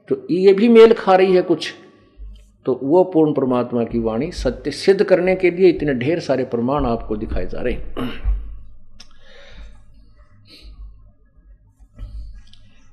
[0.09, 1.73] तो ये भी मेल खा रही है कुछ।
[2.67, 6.87] तो वो पूर्ण परमात्मा की वाणी सत्य सिद्ध करने के लिए इतने ढेर सारे प्रमाण
[6.87, 7.75] आपको दिखाए जा रहे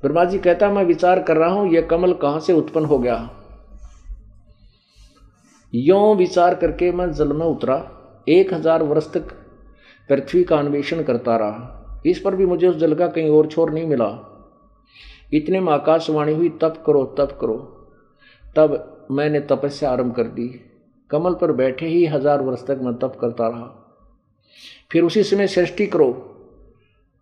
[0.03, 3.15] ब्रह्मा जी कहता, मैं विचार कर रहा हूँ यह कमल कहाँ से उत्पन्न हो गया?
[5.75, 7.75] यो विचार करके मैं जल में उतरा,
[8.29, 9.31] एक हज़ार वर्ष तक
[10.09, 13.71] पृथ्वी का अन्वेषण करता रहा। इस पर भी मुझे उस जल का कहीं और छोर
[13.71, 14.07] नहीं मिला।
[15.33, 17.57] इतने में आकाशवाणी हुई, तप करो तप करो।
[18.57, 20.47] तब मैंने तपस्या आरंभ कर दी।
[21.11, 23.91] कमल पर बैठे ही हज़ार वर्ष तक मैं तप करता रहा।
[24.91, 26.31] फिर उसी समय सृष्टि करो।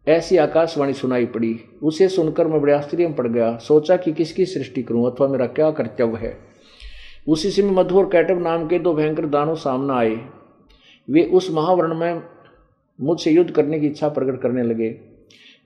[0.07, 4.45] ऐसी आकाशवाणी सुनाई पड़ी। उसे सुनकर मैं बड़े आश्चर्य में पड़ गया। सोचा कि किसकी
[4.45, 6.52] सृष्टि करूँ अथवा मेरा क्या कर्तव्य है?
[7.27, 10.25] उसी समय मधु और कैटव नाम के दो भयंकर दानों सामने आए।
[11.09, 12.23] वे उस महावर्ण में
[13.01, 14.99] मुझसे युद्ध करने की इच्छा प्रकट करने लगे।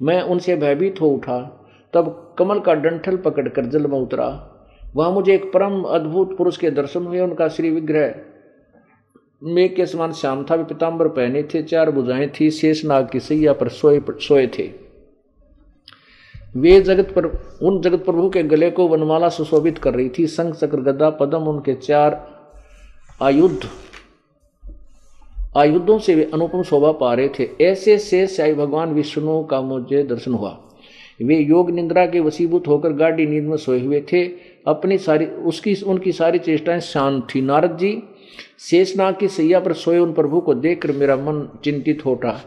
[0.02, 4.54] मैं उनसे भयभीत हो उठा। तब कमल का डंठल पकड़कर जल में उतरा।
[4.96, 8.16] वहाँ मुझे एक परम अद्भुत पुरुष के दर्शन हुए। उनका श्री विग्रह
[9.44, 13.20] मेघ के समान श्याम था। वे पिताम्बर पहने थे, चार बुझाएँ थी, शेष नाग की
[13.20, 14.87] सैया पर सोए सोए थे।
[16.58, 17.26] वे जगत पर,
[17.62, 21.40] उन जगत प्रभु के गले को वनमाला सुशोभित कर रही थी। संघ चक्र गदा पदम,
[21.40, 22.38] उनके चार
[23.22, 23.60] आयुद्ध।
[25.58, 30.04] आयुद्धों से वे अनुपम शोभा पा रहे थे। ऐसे से साई भगवान विष्णु का मुझे
[30.04, 30.60] दर्शन हुआ।
[31.24, 34.26] वे योग निंद्रा के वसीभूत होकर गाड़ी नींद में सोए हुए थे।
[34.68, 38.04] अपनी सारी, उसकी, उनकी सारी चेष्टाएँ शांत थी। नारद जी,
[38.60, 42.42] शेषनाग की सैया पर सोए उन प्रभु को देखकर मेरा मन चिंतित हो उठा।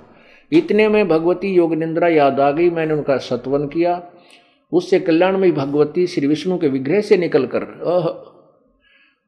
[0.53, 4.11] इतने में भगवती योग निंद्रा याद आ गई, मैंने उनका सत्वन किया।
[4.73, 7.63] उससे कल्याणमयी भगवती श्री विष्णु के विग्रह से निकलकर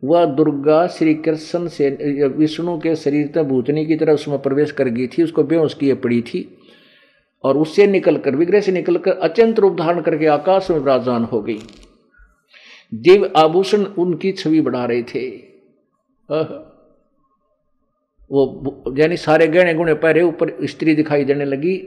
[0.05, 1.91] वह दुर्गा श्री कृष्ण से,
[2.29, 5.95] विष्णु के शरीर तक भूतनी की तरह उसमें प्रवेश कर गई थी, उसको बेहोश किए
[5.95, 6.59] पड़ी थी।
[7.45, 11.59] और उससे निकलकर विग्रह से निकलकर अत्यंत रूप धारण करके आकाश में विराजमान हो गई।
[12.95, 15.31] दिव्य आभूषण उनकी छवि बढ़ा रहे थे।
[18.33, 21.81] वो यानी सारे गहने गुणे पहरे ऊपर स्त्री दिखाई देने लगी।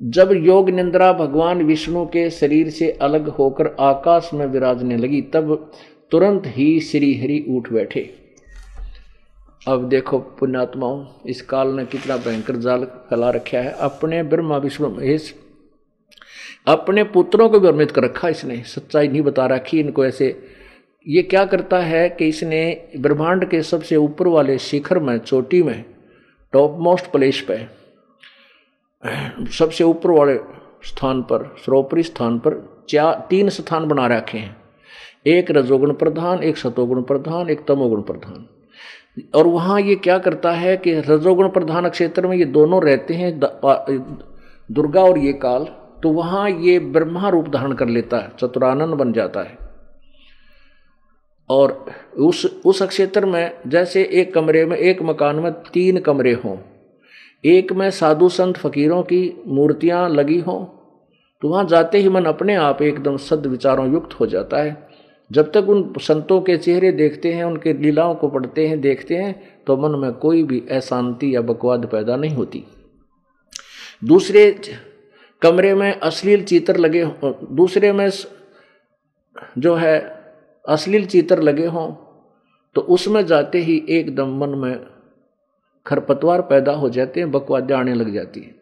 [0.00, 5.70] जब योग निंद्रा भगवान विष्णु के शरीर से अलग होकर आकाश में विराजने लगी, तब
[6.10, 8.10] तुरंत ही श्री हरि उठ बैठे।
[9.68, 14.88] अब देखो पुण्यात्माओं, इस काल ने कितना भयंकर जाल फैला रखा है। अपने ब्रह्मा विष्णु
[14.90, 15.34] महेश,
[16.66, 20.30] अपने पुत्रों को भी वर्मित कर रखा इसने। सच्चाई नहीं बता रखी, इनको ऐसे
[21.08, 22.60] ये क्या करता है कि इसने
[22.96, 25.84] ब्रह्मांड के सबसे ऊपर वाले शिखर में, चोटी में
[26.52, 27.56] टॉप मोस्ट प्लेस पे,
[29.50, 30.34] सबसे ऊपर वाले
[30.84, 34.56] स्थान पर, सरोपरी स्थान पर चार तीन स्थान बना रखे हैं।
[35.26, 38.46] एक रजोगुण प्रधान, एक सतोगुण प्रधान, एक तमोगुण प्रधान।
[39.34, 43.38] और वहाँ ये क्या करता है कि रजोगुण प्रधान क्षेत्र में ये दोनों रहते हैं
[43.38, 45.64] दुर्गा और ये काल
[46.02, 49.67] तो वहाँ ये ब्रह्मा रूप धारण कर लेता है, चतुरानंद बन जाता है।
[51.50, 51.84] और
[52.18, 56.56] उस उस क्षेत्र में जैसे एक कमरे में, एक मकान में तीन कमरे हों,
[57.44, 60.64] एक में साधु संत फकीरों की मूर्तियाँ लगी हों
[61.42, 64.76] तो वहाँ जाते ही मन अपने आप एकदम सद विचारों युक्त हो जाता है।
[65.30, 69.62] जब तक उन संतों के चेहरे देखते हैं, उनके लीलाओं को पढ़ते हैं, देखते हैं
[69.66, 72.64] तो मन में कोई भी अशांति या बकवाद पैदा नहीं होती।
[74.04, 74.50] दूसरे
[75.42, 78.10] कमरे में अश्लील चित्र लगे दूसरे में
[79.58, 80.17] जो है
[80.68, 81.94] अश्लील चित्र लगे हों
[82.74, 84.86] तो उसमें जाते ही एकदम मन में
[85.86, 88.54] खरपतवार पैदा हो जाते हैं बकवाद आने लग जाती है।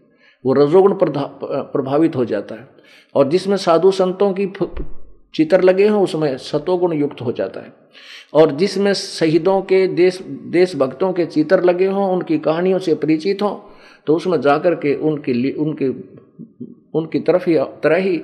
[0.47, 2.69] वो रजोगुण प्रभावित हो जाता है।
[3.15, 4.53] और जिसमें साधु संतों की
[5.35, 7.73] चित्र लगे हों, उसमें सतोगुण युक्त हो जाता है।
[8.35, 13.57] और जिसमें शहीदों के देश, देशभक्तों के चित्र लगे हों, उनकी कहानियों से परिचित हों
[14.07, 15.89] तो उसमें जाकर के उनकी उनके,
[16.95, 18.23] उनकी तरफ़ ही, तरह ही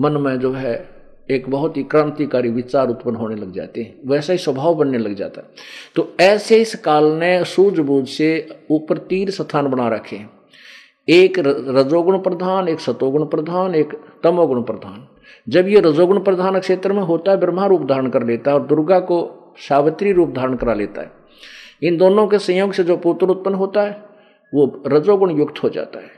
[0.00, 0.95] मन में जो है
[1.30, 5.14] एक बहुत ही क्रांतिकारी विचार उत्पन्न होने लग जाते हैं। वैसा ही स्वभाव बनने लग
[5.14, 5.46] जाता है।
[5.94, 10.20] तो ऐसे इस काल ने सूझबूझ से ऊपर तीर स्थान बना रखे
[11.08, 15.08] एक रजोगुण प्रधान, एक सतोगुण प्रधान, एक तमोगुण प्रधान।
[15.48, 18.66] जब ये रजोगुण प्रधान क्षेत्र में होता है, ब्रह्मा रूप धारण कर लेता है और
[18.66, 21.10] दुर्गा को सावित्री रूप धारण करा लेता है।
[21.82, 24.02] इन दोनों के संयोग से जो पुत्र उत्पन्न होता है,
[24.54, 26.10] वो रजोगुण युक्त हो जाता है।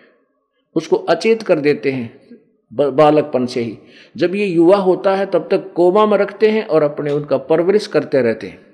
[0.75, 2.28] उसको अचेत कर देते हैं।
[2.73, 3.79] बालकपन से ही।
[4.17, 7.87] जब ये युवा होता है, तब तक कोमा में रखते हैं और अपने उनका परवरिश
[7.87, 8.67] करते रहते हैं।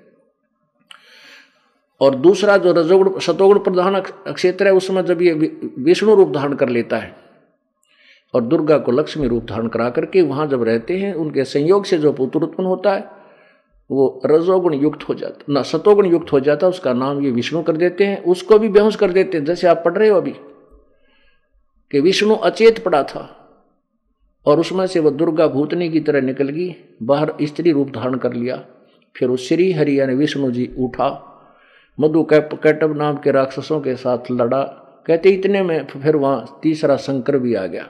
[2.01, 5.33] और दूसरा जो रजोगुण शतोगुण प्रधान क्षेत्र है, उसमें जब ये
[5.79, 7.15] विष्णु रूप धारण कर लेता है
[8.33, 11.97] और दुर्गा को लक्ष्मी रूप धारण करा करके वहाँ जब रहते हैं, उनके संयोग से
[11.97, 13.09] जो पुत्र उत्पन्न होता है,
[13.91, 17.77] वो रजोगुण युक्त हो जाता, ना, सतोगुण युक्त हो जाता, उसका नाम ये विष्णु कर
[17.77, 20.35] देते हैं, उसको भी बेहोश कर देते हैं। जैसे आप पढ़ रहे हो अभी
[21.91, 23.44] कि विष्णु अचेत पड़ा था
[24.45, 28.33] और उसमें से वह दुर्गा भूतनी की तरह निकल गई, बाहर स्त्री रूप धारण कर
[28.33, 28.63] लिया।
[29.15, 31.09] फिर उस श्री हरि यानी विष्णु जी उठा,
[31.97, 34.63] मधु कैटव नाम के राक्षसों के साथ लड़ा।
[35.07, 37.87] कहते, इतने में फिर वहाँ तीसरा शंकर भी आ गया,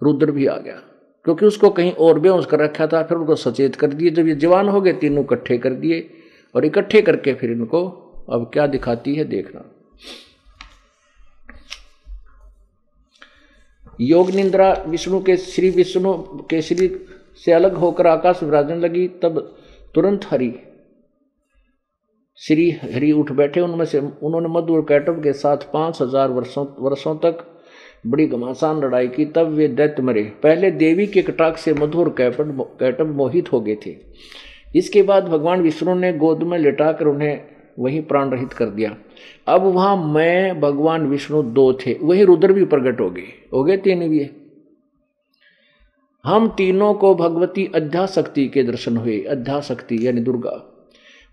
[0.00, 0.80] रुद्र भी आ गया,
[1.26, 4.34] क्योंकि उसको कहीं और बेहोश कर रखा था। फिर उनको सचेत कर दिए। जब ये
[4.36, 6.08] जवान हो गए, तीनों इकट्ठे कर दिए
[6.54, 7.86] और इकट्ठे करके फिर इनको
[8.30, 9.64] अब क्या दिखाती है देखना।
[14.00, 16.12] योग निंद्रा विष्णु के श्री विष्णु
[16.50, 16.88] के श्री
[17.44, 19.38] से अलग होकर आकाश विराजन लगी, तब
[19.94, 20.52] तुरंत हरि,
[22.40, 26.66] श्री हरि उठ बैठे। उनमें से, उन्होंने मधु और कैटव के साथ पाँच हज़ार वर्षों
[26.80, 27.44] वर्षों तक
[28.06, 32.08] बड़ी घमासान लड़ाई की। तब वे दैत्य मरे। पहले देवी के कटाक से मधु और
[32.18, 33.96] कैटव कैटव मोहित हो गए थे।
[34.74, 37.40] इसके बाद भगवान विष्णु ने गोद में लिटाकर उन्हें
[37.78, 38.96] वहीं प्राण रहित कर दिया।
[39.46, 43.76] अब वहाँ मैं, भगवान विष्णु दो थे, वही रुद्र भी प्रकट हो गए। हो गए
[43.76, 44.30] तीन भी।
[46.24, 50.86] हम तीनों को भगवती अध्याशक्ति के दर्शन हुए अध्याशक्ति यानी दुर्गा।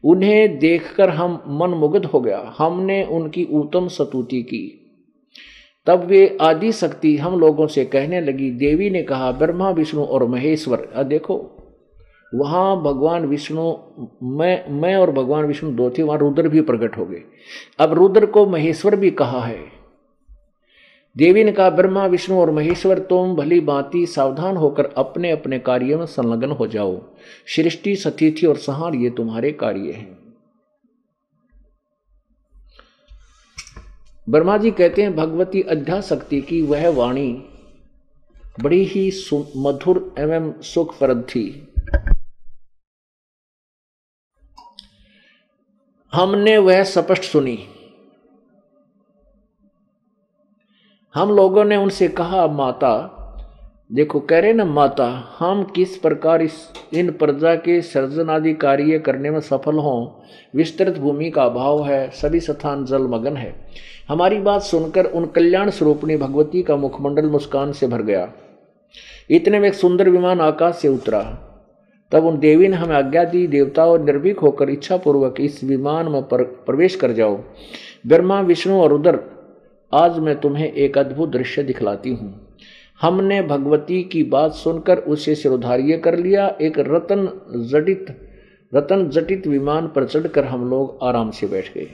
[0.03, 4.83] उन्हें देखकर हम मन मुग्ध हो गया। हमने उनकी उत्तम सतुति की।
[5.85, 10.25] तब वे आदि शक्ति हम लोगों से कहने लगी, देवी ने कहा, ब्रह्मा, विष्णु और
[10.25, 11.53] महेश्वर देखो
[12.35, 13.73] वहाँ भगवान विष्णु,
[14.23, 17.23] मैं मैं और भगवान विष्णु दो थे, वहाँ रुद्र भी प्रकट हो गए।
[17.79, 19.77] अब रुद्र को महेश्वर भी कहा है।
[21.17, 25.95] देवी ने कहा, ब्रह्मा, विष्णु और महेश्वर, तुम भली बाती सावधान होकर अपने अपने कार्य
[25.95, 27.01] में संलग्न हो जाओ।
[27.55, 30.35] सृष्टि, सतिथि और सहार, ये तुम्हारे कार्य हैं।
[34.29, 37.43] ब्रह्मा जी कहते हैं, भगवती अध्याशक्ति की वह वाणी
[38.63, 39.11] बड़ी ही
[39.57, 41.67] मधुर एवं सुखप्रद थी।
[46.17, 47.59] हमने वह स्पष्ट सुनी।
[51.15, 53.13] हम लोगों ने उनसे कहा, माता,
[53.91, 58.99] देखो, कह रहे ना, माता, हम किस प्रकार इस, इन प्रजा के सर्जन आदि कार्य
[58.99, 60.21] करने में सफल हों,
[60.55, 63.67] विस्तृत भूमि का अभाव है, सभी स्थान जलमग्न है।
[64.09, 68.31] हमारी बात सुनकर उन कल्याण स्वरूपणी भगवती का मुखमंडल मुस्कान से भर गया।
[69.31, 71.46] इतने में एक सुंदर विमान आकाश से उतरा।
[72.11, 76.21] तब उन देवी ने हमें आज्ञा दी देवताओं निर्भीक होकर इच्छा पूर्वक इस विमान में
[76.23, 77.39] पर, प्रवेश कर जाओ।
[78.07, 79.19] ब्रह्मा विष्णु और उदर
[79.93, 82.47] आज मैं तुम्हें एक अद्भुत दृश्य दिखलाती हूँ।
[83.01, 87.27] हमने भगवती की बात सुनकर उसे सिरोधार्य कर लिया। एक रतन
[87.71, 88.05] जटित
[88.75, 91.87] रतन जटित विमान पर चढ़कर हम लोग आराम से बैठ गए।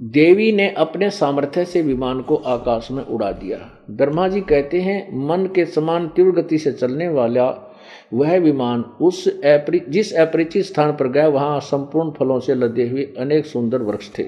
[0.00, 3.58] देवी ने अपने सामर्थ्य से विमान को आकाश में उड़ा दिया।
[3.90, 7.74] ब्रह्मा जी कहते हैं, मन के समान तीव्र गति से चलने वाला
[8.14, 13.04] वह विमान उस अपरि, जिस अपरिचित स्थान पर गया, वहाँ संपूर्ण फलों से लदे हुए
[13.18, 14.26] अनेक सुंदर वृक्ष थे।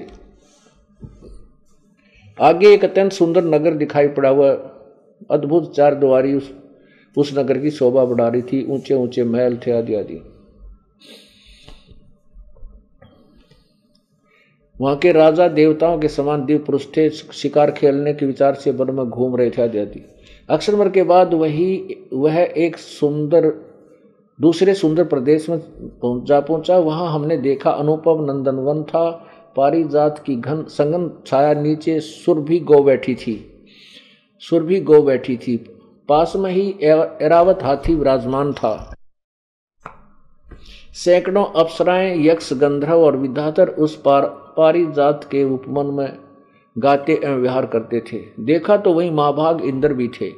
[2.41, 4.51] आगे एक अत्यंत सुंदर नगर दिखाई पड़ा। हुआ
[5.31, 6.53] अद्भुत चार द्वारी उस
[7.17, 10.21] उस नगर की शोभा बढ़ा रही थी। ऊँचे ऊँचे महल थे आदि आदि
[14.81, 18.93] वहाँ के राजा देवताओं के समान दिव्य पुरुष थे, शिकार खेलने के विचार से वन
[18.95, 20.05] में घूम रहे थे आदि
[20.49, 23.51] अक्षरमर के बाद वही, वह एक सुंदर,
[24.41, 25.59] दूसरे सुंदर प्रदेश में
[26.05, 32.59] जा पहुँचा। वहाँ हमने देखा अनुपम नंदनवन था। पारिजात की घन, संगन छाया नीचे सुरभि
[32.59, 33.67] गौ बैठी थी।
[34.39, 35.57] सुरभि गौ बैठी थी।
[36.09, 38.95] पास में ही एरावत हाथी विराजमान था।
[40.93, 46.17] सैकड़ों अप्सराएँ, यक्ष, गंधर्व और विधातर उस पार पारिजात के उपमन में
[46.75, 50.31] गाते एवं व्यवहार करते थे। देखा तो वही महाभाग इंद्र भी थे।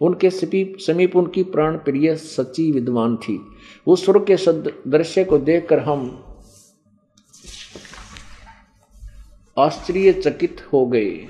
[0.00, 3.38] उनके समीप उनकी प्राण प्रिय सच्ची विद्वान थी।
[3.86, 4.36] उस स्वर्ग के
[4.90, 6.04] दृश्य को देखकर हम
[9.56, 11.26] आश्चर्यचकित हो गए।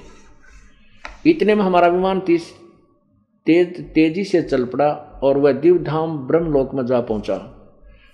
[1.27, 2.43] इतने में हमारा विमान तेज,
[3.47, 4.89] तेज़ी से चल पड़ा
[5.23, 7.37] और वह दिव्यधाम ब्रह्मलोक में जा पहुँचा।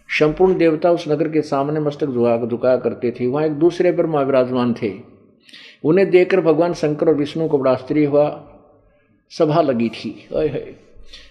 [0.08, 4.20] संपूर्ण देवता उस नगर के सामने मस्तक झुका झुकाया करते थे। वहाँ एक दूसरे ब्रह्मा
[4.22, 4.92] विराजमान थे।
[5.84, 8.28] उन्हें देखकर भगवान शंकर और विष्णु को बड़ा आश्चर्य हुआ।
[9.32, 10.10] सभा लगी थी।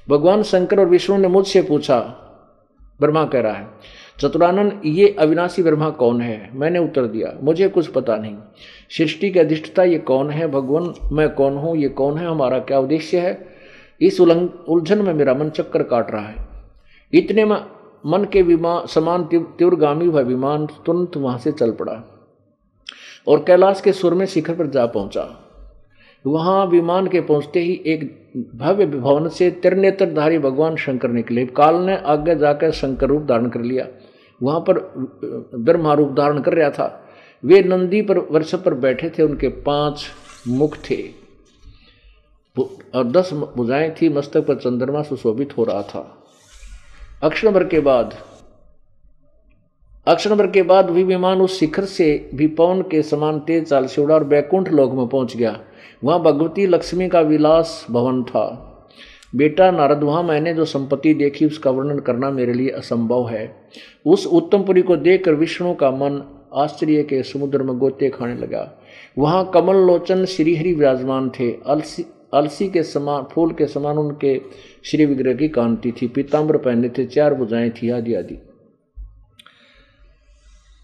[0.09, 1.99] भगवान शंकर और विष्णु ने मुझसे पूछा,
[2.99, 3.67] ब्रह्मा कह रहा है,
[4.19, 6.49] चतुरानंद, ये अविनाशी ब्रह्मा कौन है?
[6.53, 8.35] मैंने उत्तर दिया, मुझे कुछ पता नहीं।
[8.97, 10.47] सृष्टि की अधिष्ठता ये कौन है?
[10.47, 11.75] भगवान, मैं कौन हूँ?
[11.77, 12.27] ये कौन है?
[12.27, 13.37] हमारा क्या उद्देश्य है?
[14.01, 16.47] इस उलझन में मेरा मन चक्कर काट रहा है।
[17.13, 17.57] इतने में
[18.07, 22.03] मन के विमान समान तीव्रगामी हुआ विमान तुरंत वहाँ से चल पड़ा
[23.27, 25.43] और कैलाश के सुर में शिखर पर जा पहुँचा।
[26.27, 31.97] वहाँ विमान के पहुँचते ही एक भव्य भवन से तिरनेत्रधारी भगवान शंकर निकले। काल ने
[31.97, 33.87] आगे जाकर शंकर रूप धारण कर लिया।
[34.43, 34.79] वहाँ पर
[35.55, 37.09] ब्रह्मा रूप धारण कर रहा था।
[37.45, 40.05] वे नंदी पर, वर्ष पर बैठे थे। उनके पाँच
[40.47, 41.03] मुख थे।
[42.95, 46.16] और दस भुजाएँ थी। मस्तक पर चंद्रमा सुशोभित हो रहा था।
[47.23, 48.13] अक्षर नंबर के बाद,
[50.07, 53.85] अक्षर नंबर के बाद भी विमान उस शिखर से भी पवन के समान तेज चाल
[53.85, 55.59] से उड़ा और बैकुंठ लोक में पहुँच गया।
[56.03, 58.45] वहाँ भगवती लक्ष्मी का विलास भवन था।
[59.35, 63.69] बेटा नारद, वहाँ मैंने जो संपत्ति देखी, उसका वर्णन करना मेरे लिए असंभव है।
[64.05, 66.23] उस उत्तमपुरी को देखकर विष्णु का मन
[66.55, 68.71] आश्चर्य के समुद्र में गोते खाने लगा।
[69.17, 71.51] वहाँ कमल लोचन श्रीहरि विराजमान थे।
[72.33, 74.39] अलसी के समान, फूल के समान उनके
[74.83, 78.37] श्री विग्रह की कांति थी। पीताम्बर पहने थे, चार बुझाएँ थी, आदि आदि।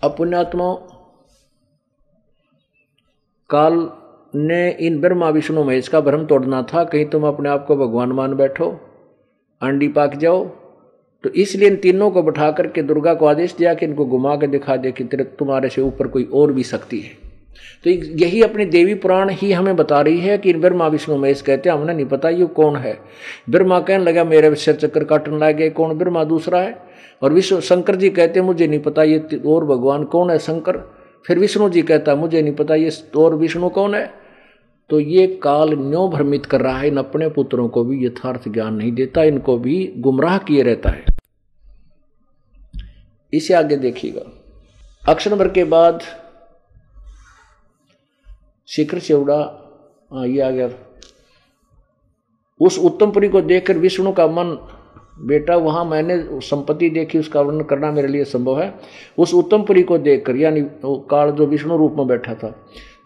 [0.03, 0.73] अपुण्यात्मा
[3.49, 3.89] काल
[4.35, 8.11] ने इन ब्रह्मा, विष्णु, महेश का भ्रम तोड़ना था। कहीं तुम अपने आप को भगवान
[8.11, 8.69] मान बैठो
[9.61, 10.43] अंडी पाक जाओ
[11.23, 14.47] तो इसलिए इन तीनों को बैठा करके दुर्गा को आदेश दिया कि इनको घुमा के
[14.47, 15.03] दिखा दे कि
[15.39, 17.22] तुम्हारे से ऊपर कोई और भी शक्ति है।
[17.83, 21.69] तो यही अपनी देवी पुराण ही हमें बता रही है कि ब्रह्मा विष्णु महेश कहते
[21.69, 22.99] हैं, हमने नहीं पता ये कौन है।
[23.49, 26.79] ब्रह्मा कहने लगा, मेरे सिर चक्कर काटने लग गए, कौन ब्रह्मा दूसरा है?
[27.21, 30.77] और विष्णु शंकर जी कहते हैं, मुझे नहीं पता ये और भगवान कौन है शंकर।
[31.27, 34.13] फिर विष्णु जी कहता मुझे नहीं पता ये और विष्णु कौन है?
[34.89, 38.73] तो ये काल न्यो भ्रमित कर रहा है, इन अपने पुत्रों को भी यथार्थ ज्ञान
[38.73, 41.05] नहीं देता, इनको भी गुमराह किए रहता है।
[43.33, 44.21] इसे आगे देखिएगा।
[45.09, 46.01] अक्षर नंबर के बाद
[48.67, 49.39] शिखर उड़ा
[50.11, 50.69] हाँ ये आ गया।
[52.59, 54.57] उस उत्तमपुरी को देखकर विष्णु का मन,
[55.19, 58.73] बेटा, वहाँ मैंने संपत्ति देखी, उसका वर्णन करना मेरे लिए संभव है।
[59.17, 62.53] उस उत्तमपुरी को देखकर, यानी काल जो विष्णु रूप में बैठा था,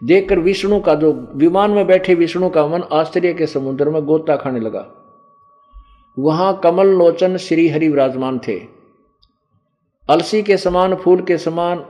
[0.04, 4.36] देखकर विष्णु का जो विमान में बैठे विष्णु का मन आश्चर्य के समुद्र में गोता
[4.36, 4.86] खाने लगा।
[6.16, 8.60] वहाँ कमल लोचन श्री हरि विराजमान थे।
[10.08, 11.84] अलसी के समान, फूल के समान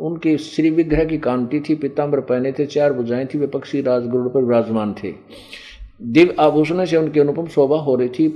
[0.00, 4.40] उनके श्री विग्रह की कांति थी पिताम्बर पहने थे, चार बुझाएँ थी विपक्षी राजगुरु पर
[4.40, 5.14] विराजमान थे।
[6.02, 8.28] दिव्य आभूषण से उनकी अनुपम शोभा हो रही थी।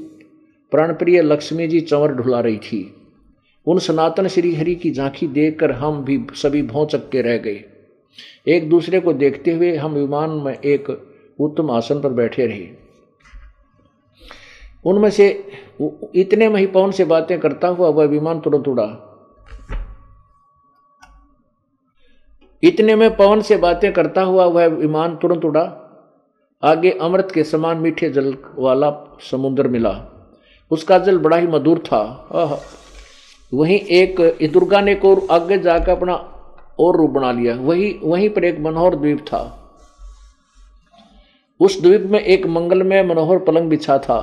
[0.70, 2.94] प्राणप्रिय लक्ष्मी जी चंवर ढुला रही थी।
[3.66, 7.64] उन सनातन श्री हरि की झांकी देखकर हम भी सभी भौचक के रह गए।
[8.48, 10.90] एक दूसरे को देखते हुए हम विमान में एक
[11.40, 12.68] उत्तम आसन पर बैठे रहे।
[14.84, 15.44] उनमें से
[16.14, 19.08] इतने में ही पवन से बातें करता हुआ वह विमान तुरंत उड़ा।
[22.62, 25.64] इतने में पवन से बातें करता हुआ वह विमान तुरंत उड़ा।
[26.62, 28.90] आगे अमृत के समान मीठे जल वाला
[29.30, 29.94] समुद्र मिला।
[30.70, 32.00] उसका जल बड़ा ही मधुर था।
[33.54, 34.20] वहीं एक
[34.52, 36.14] दुर्गा ने को आगे जाकर अपना
[36.78, 39.42] और रूप बना लिया। वही, वहीं पर एक मनोहर द्वीप था।
[41.60, 44.20] उस द्वीप में एक मंगलमय मनोहर पलंग बिछा था।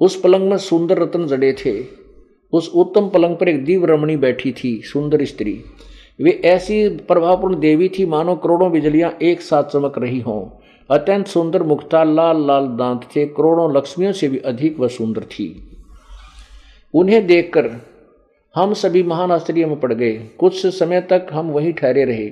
[0.00, 1.84] उस पलंग में सुंदर रत्न जड़े थे।
[2.52, 5.64] उस उत्तम पलंग पर एक दीव रमणी बैठी थी, सुंदर स्त्री।
[6.20, 11.62] वे ऐसी प्रभावपूर्ण देवी थी, मानो करोड़ों बिजलियाँ एक साथ चमक रही हों। अत्यंत सुंदर
[11.62, 15.48] मुक्ता, लाल लाल दांत थे। करोड़ों लक्ष्मियों से भी अधिक वह सुंदर थी।
[16.94, 17.70] उन्हें देखकर
[18.54, 22.30] हम सभी महान आश्चर्य में पड़ गए। कुछ समय तक हम वहीं ठहरे रहे।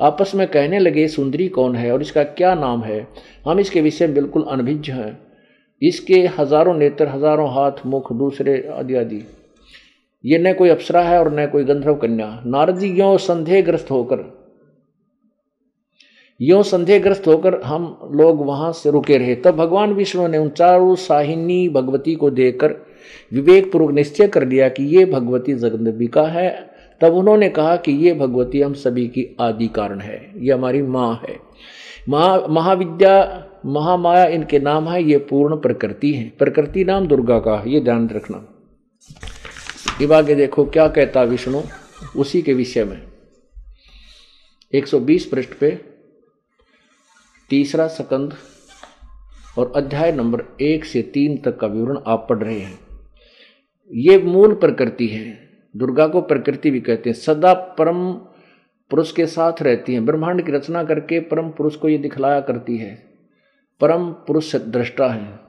[0.00, 3.08] आपस में कहने लगे, सुंदरी कौन है और इसका क्या नाम है?
[3.48, 5.18] हम इसके विषय में बिल्कुल अनभिज्ञ हैं।
[5.82, 9.22] इसके हज़ारों नेत्र, हज़ारों हाथ, मुख, दूसरे आदि आदि।
[10.24, 14.18] ये न कोई अप्सरा है और न कोई गंधर्व कन्या। नारद जी यो संदेहग्रस्त होकर,
[16.40, 20.94] यो संदेहग्रस्त होकर हम लोग वहाँ से रुके रहे। तब भगवान विष्णु ने उन चारों
[20.94, 22.74] साहिनी भगवती को देखकर
[23.32, 26.50] विवेक पूर्वक निश्चय कर लिया कि ये भगवती जगदम्बिका है।
[27.00, 31.14] तब उन्होंने कहा कि ये भगवती हम सभी की आदि कारण है। ये हमारी माँ
[31.22, 31.36] है।
[32.08, 37.80] महा, महाविद्या, महामाया इनके नाम है। ये पूर्ण प्रकृति है। प्रकृति नाम दुर्गा का ये
[37.80, 38.44] ध्यान रखना।
[40.12, 41.62] आगे देखो क्या कहता विष्णु,
[42.16, 43.02] उसी के विषय में।
[44.74, 45.78] 120 पृष्ठ पे,
[47.50, 48.34] तीसरा सकंद
[49.58, 52.78] और अध्याय नंबर एक से तीन तक का विवरण आप पढ़ रहे हैं।
[53.92, 58.12] ये मूल प्रकृति है, दुर्गा को प्रकृति भी कहते हैं। सदा परम
[58.90, 62.76] पुरुष के साथ रहती है। ब्रह्मांड की रचना करके परम पुरुष को ये दिखलाया करती
[62.76, 63.14] है।
[63.80, 65.40] परम पुरुष दृष्टा है।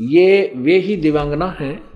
[0.00, 1.95] ये वे ही दिवांगना हैं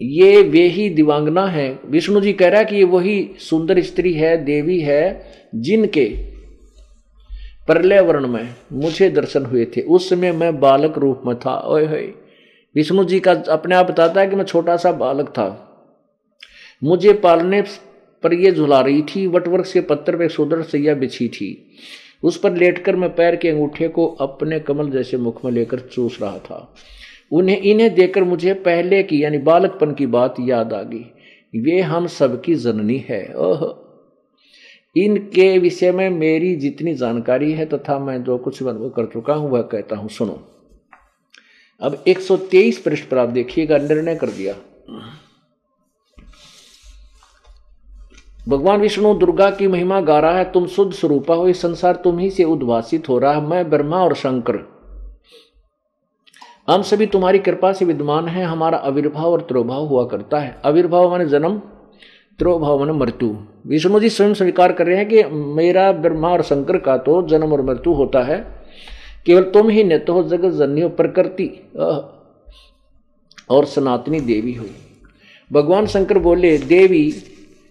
[0.00, 4.12] ये वे ही दिवांगना है। विष्णु जी कह रहा है कि ये वही सुंदर स्त्री
[4.12, 6.04] है, देवी है, जिनके
[7.66, 11.86] प्रलय वर्ण में मुझे दर्शन हुए थे। उस समय मैं बालक रूप में था। ओए
[12.74, 15.46] विष्णु जी का अपने आप बताता है कि मैं छोटा सा बालक था।
[16.84, 17.62] मुझे पालने
[18.22, 21.76] पर यह झुला रही थी वटवर्ष के पत्थर पर सुदर सैया बिछी थी।
[22.22, 26.18] उस पर लेटकर मैं पैर के अंगूठे को अपने कमल जैसे मुख में लेकर चूस
[26.22, 26.74] रहा था।
[27.32, 31.10] उन्हें, इन्हें देखकर मुझे पहले की, यानी बालकपन की बात याद आ गई।
[31.60, 33.84] वे हम सबकी जननी है। ओह।
[34.96, 39.50] इनके विषय में मेरी जितनी जानकारी है तथा मैं जो कुछ अनुभव कर चुका हूँ,
[39.50, 40.44] वह कहता हूँ, सुनो।
[41.80, 44.54] अब 123 पृष्ठ पर आप देखिएगा, निर्णय कर दिया।
[48.48, 52.18] भगवान विष्णु, दुर्गा की महिमा गा रहा है, तुम शुद्ध स्वरूपा हो, इस संसार तुम
[52.18, 54.73] ही से उद्भासित हो रहा है। मैं ब्रह्मा और शंकर
[56.68, 61.10] हम सभी तुम्हारी कृपा से विद्यमान है, हमारा आविर्भाव और त्रोभाव हुआ करता है। आविर्भाव
[61.10, 61.58] माने जन्म,
[62.38, 63.28] त्रोभाव माने मृत्यु।
[63.66, 65.22] विष्णु जी स्वयं स्वीकार कर रहे हैं कि
[65.54, 68.38] मेरा ब्रह्मा और शंकर का तो जन्म और मृत्यु होता है।
[69.26, 71.48] केवल तुम ही ने तो जगत जन्य प्रकृति
[73.50, 74.66] और सनातनी देवी हो।
[75.50, 77.14] भगवान शंकर बोले, देवी,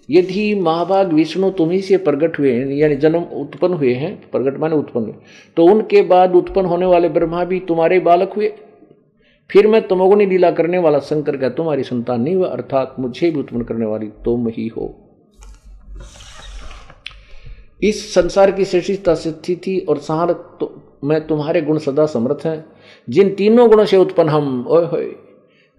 [0.10, 4.76] यदि महाभाग विष्णु तुम्ही से प्रकट हुए हैं, यानी जन्म उत्पन्न हुए हैं, प्रकट माने
[4.76, 5.14] उत्पन्न हुए
[5.58, 8.54] तो उनके बाद उत्पन्न होने वाले ब्रह्मा भी तुम्हारे बालक हुए
[9.50, 13.40] फिर मैं तमोगुणी लीला करने वाला शंकर का तुम्हारी संतान नहीं हुआ, अर्थात मुझे भी
[13.40, 14.94] उत्पन्न करने वाली तुम ही हो।
[17.84, 19.16] इस संसार की श्रेष्ठता
[19.58, 20.72] थी और सहार तो
[21.04, 22.64] मैं तुम्हारे गुण सदा समर्थ हैं।
[23.08, 24.60] जिन तीनों गुणों से उत्पन्न हम
[24.92, 25.12] होए,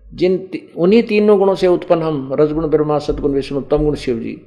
[0.04, 4.40] जिन उन्हीं तीनों गुणों से उत्पन्न हम, रजगुण, ब्रह्मा सदगुण विष्णु, तम गुण, शिव जी।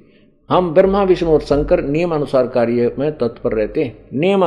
[0.49, 4.43] हम ब्रह्मा, विष्णु और शंकर नियमानुसार कार्य में तत्पर रहते हैं। नियम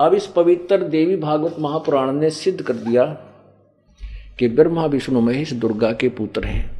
[0.00, 3.04] अब इस पवित्र देवी भागवत महापुराण ने सिद्ध कर दिया
[4.38, 6.70] कि ब्रह्मा, विष्णु, महेश, दुर्गा के पुत्र हैं।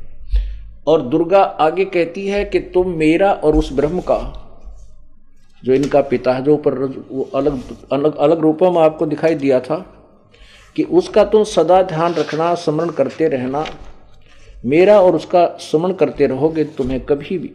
[0.87, 4.19] और दुर्गा आगे कहती है कि तुम मेरा और उस ब्रह्म का,
[5.64, 6.75] जो इनका पिता है, जो ऊपर
[7.11, 7.62] वो अलग
[7.93, 9.77] अलग अलग रूपों में आपको दिखाई दिया था,
[10.77, 13.64] कि उसका तुम सदा ध्यान रखना, स्मरण करते रहना।
[14.64, 17.51] मेरा और उसका स्मरण करते रहोगे, तुम्हें कभी भी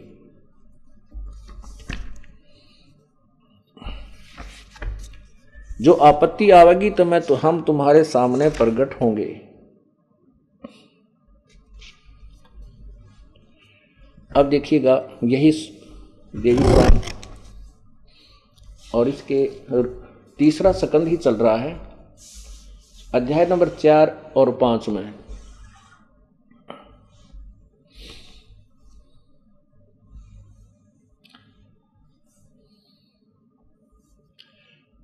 [5.82, 9.24] जो आपत्ति आवेगी तो मैं तो हम तुम्हारे सामने प्रकट होंगे।
[14.30, 15.50] अब देखिएगा, यही
[16.34, 17.00] देवी पुराण
[18.94, 19.46] और इसके
[20.38, 21.74] तीसरा सकंद ही चल रहा है।
[23.14, 25.02] अध्याय नंबर चार और पाँच में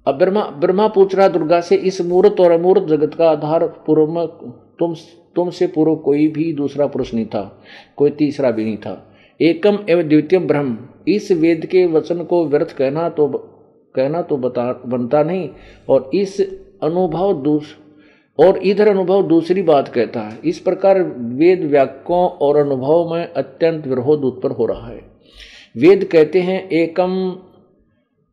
[0.09, 4.13] अब ब्रह्मा ब्रह्मा पूछ रहा दुर्गा से, इस मूर्त और अमूर्त जगत का आधार पूर्व
[4.13, 4.27] में
[4.79, 4.95] तुम
[5.37, 7.43] तुमसे पूर्व कोई भी दूसरा पुरुष नहीं था,
[7.97, 9.05] कोई तीसरा भी नहीं था।
[9.41, 10.77] एकम एवं द्वितीय ब्रह्म।
[11.09, 13.27] इस वेद के वचन को व्यर्थ कहना तो
[13.95, 15.49] कहना तो बता, बनता नहीं,
[15.89, 16.41] और इस
[16.83, 17.77] अनुभव दूस,
[18.39, 21.03] और इधर अनुभव दूसरी बात कहता है। इस प्रकार
[21.39, 25.01] वेद व्याक्यों और अनुभव में अत्यंत विरोध उत्पन्न हो रहा है।
[25.75, 27.37] वेद कहते हैं, एकम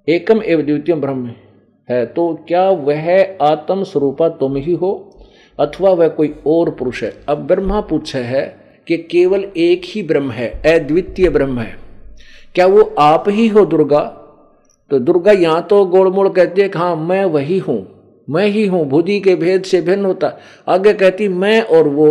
[0.08, 1.32] एकम एवं द्वितीय ब्रह्म।
[1.90, 3.12] है तो क्या वह
[3.42, 4.92] आत्म स्वरूपा तुम ही हो?
[5.60, 7.14] अथवा वह कोई और पुरुष है?
[7.30, 8.44] अब ब्रह्मा पूछे है
[8.88, 11.78] कि केवल एक ही ब्रह्म है, अद्वितीय ब्रह्म है।
[12.56, 14.02] क्या वो आप ही हो दुर्गा?
[14.92, 17.78] तो दुर्गा यहाँ तो गोड़मोड़ कहती है कि हाँ मैं वही हूँ,
[18.30, 20.32] मैं ही हूँ, बुद्धि के भेद से भिन्न होता।
[20.68, 22.08] आगे कहती, मैं और वो,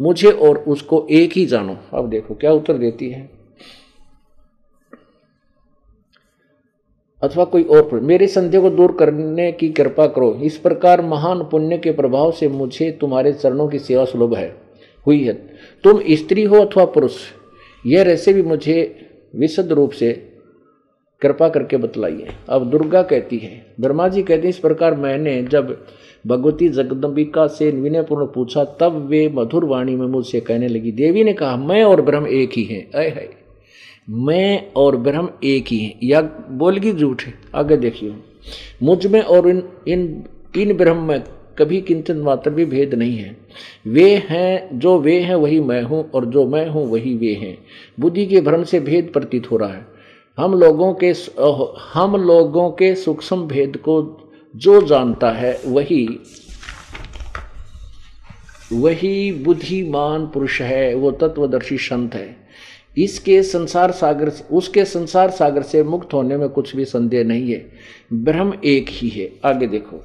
[0.00, 3.37] मुझे और उसको एक ही जानो। अब देखो, क्या उत्तर देती है?
[7.22, 11.78] अथवा कोई और मेरे संदेह को दूर करने की कृपा करो। इस प्रकार महान पुण्य
[11.78, 14.56] के प्रभाव से मुझे तुम्हारे चरणों की सेवा सुलभ है।
[15.06, 15.34] हुई है।
[15.84, 17.16] तुम स्त्री हो अथवा पुरुष,
[17.86, 18.94] यह रहस्य भी मुझे
[19.36, 20.12] विशुद्ध रूप से
[21.22, 25.84] कृपा करके बतलाइए। अब दुर्गा कहती है, ब्रह्मा जी कहते हैं, इस प्रकार मैंने जब
[26.26, 31.32] भगवती जगदम्बिका से विनयपूर्ण पूछा, तब वे मधुर वाणी में मुझसे कहने लगी, देवी ने
[31.32, 33.37] कहा, मैं और ब्रह्म एक ही हैं। अय है
[34.10, 37.34] मैं और ब्रह्म एक ही हैं। या बोलगी झूठ है?
[37.54, 38.14] आगे देखिए
[38.82, 40.24] मुझमें और इन इन
[40.56, 41.22] इन ब्रह्म में
[41.58, 43.36] कभी किंचन मात्र भी भेद नहीं है।
[43.86, 47.58] वे हैं, जो वे हैं, वही मैं हूँ, और जो मैं हूँ, वही वे हैं।
[48.00, 49.86] बुद्धि के भ्रम से भेद प्रतीत हो रहा है।
[50.38, 51.14] हम लोगों के
[51.92, 53.96] हम लोगों के सूक्ष्म भेद को
[54.56, 56.08] जो जानता है, वही
[58.72, 62.47] वही बुद्धिमान पुरुष है, वो तत्वदर्शी संत है।
[62.98, 67.72] इसके संसार सागर उसके संसार सागर से मुक्त होने में कुछ भी संदेह नहीं है।
[68.12, 70.04] ब्रह्म एक ही है। आगे देखो।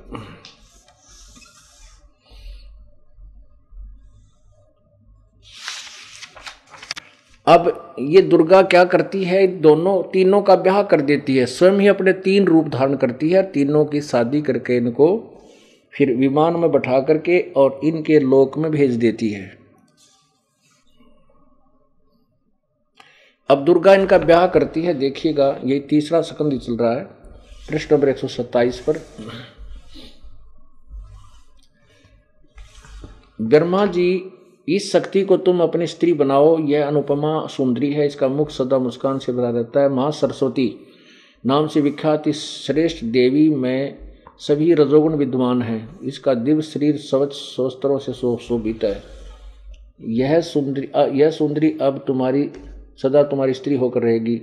[7.47, 9.47] अब ये दुर्गा क्या करती है?
[9.47, 13.43] दोनों तीनों का ब्याह कर देती है। स्वयं ही अपने तीन रूप धारण करती है।
[13.43, 15.39] तीनों की शादी करके इनको
[15.93, 19.62] फिर विमान में बैठा करके और इनके लोक में भेज देती है।
[23.53, 27.03] अब दुर्गा इनका ब्याह करती है, देखिएगा, ये तीसरा सकंद चल रहा है
[27.69, 28.17] पृष्ठ नंबर एक
[28.89, 29.01] पर।
[33.39, 34.31] ब्रह्मा जी,
[34.67, 39.17] इस शक्ति को तुम अपनी स्त्री बनाओ, यह अनुपमा सुंदरी है, इसका मुख सदा मुस्कान
[39.19, 40.67] से भरा रहता है। माँ सरस्वती,
[41.43, 47.33] नाम से विख्यात इस श्रेष्ठ देवी में सभी रजोगुण विद्वान हैं। इसका दिव्य शरीर स्वच्छ
[47.33, 49.01] शोस्त्रों से शोभित है।
[50.09, 50.89] यह सुंदरी
[51.19, 52.49] यह सुंदरी अब तुम्हारी
[53.01, 54.41] सदा तुम्हारी स्त्री होकर रहेगी।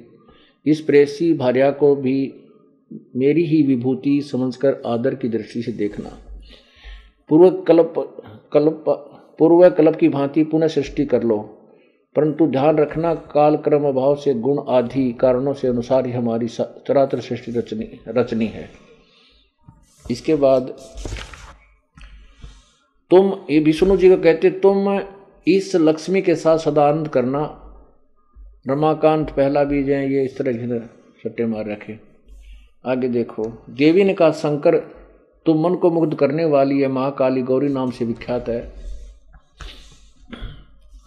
[0.66, 2.34] इस प्रेसी भार्या को भी
[3.16, 6.10] मेरी ही विभूति समझकर आदर की दृष्टि से देखना।
[7.28, 7.94] पूर्व कल्प
[8.52, 8.84] कल्प,
[9.38, 11.56] पूर्व कल्प की भांति पुनः सृष्टि कर लो।
[12.16, 17.20] परंतु ध्यान रखना, काल क्रम अभाव से गुण आदि कारणों से अनुसार ही हमारी चरातर
[17.20, 18.70] सृष्टि रचनी रचनी है।
[20.10, 20.76] इसके बाद,
[23.10, 25.00] तुम, ये विष्णु जी को कहते, तुम
[25.48, 27.59] इस लक्ष्मी के साथ सदा आनंद करना।
[28.68, 30.78] रमाकांत पहला बीज है, ये इस तरह
[31.24, 31.98] सट्टे मार रखे।
[32.86, 34.76] आगे देखो, देवी ने कहा, शंकर
[35.46, 38.72] तुम मन को मुग्ध करने वाली है, महाकाली गौरी नाम से विख्यात है।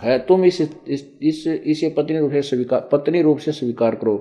[0.02, 4.18] है, तुम इस इस इस, इसे पत्नी रूप से स्वीकार, पत्नी रूप से स्वीकार करो।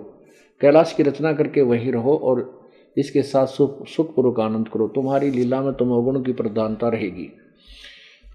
[0.60, 2.60] कैलाश की रचना करके वहीं रहो और
[2.98, 7.32] इसके साथ सुख, सुखपूर्वक आनंद करो। तुम्हारी लीला में तुम अवगुण की प्रधानता रहेगी।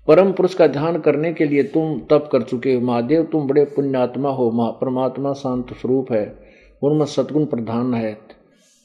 [0.07, 3.65] परम पुरुष का ध्यान करने के लिए तुम तप कर चुके हो। महादेव, तुम बड़े
[3.65, 8.17] पुण्यात्मा हो। परमात्मा शांत स्वरूप है। उनमें सदगुण प्रधान है।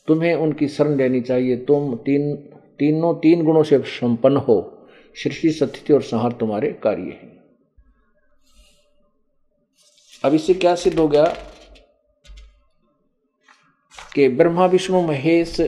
[0.08, 2.36] तुम्हें उनकी शरण लेनी चाहिए। तुम तीन,
[2.78, 7.42] तीनों तीन गुणों से संपन्न हो। सृष्टि, सत्य और संहार तुम्हारे कार्य है।
[10.24, 11.36] अब इससे क्या सिद्ध हो गया
[14.14, 15.60] कि ब्रह्मा, विष्णु, महेश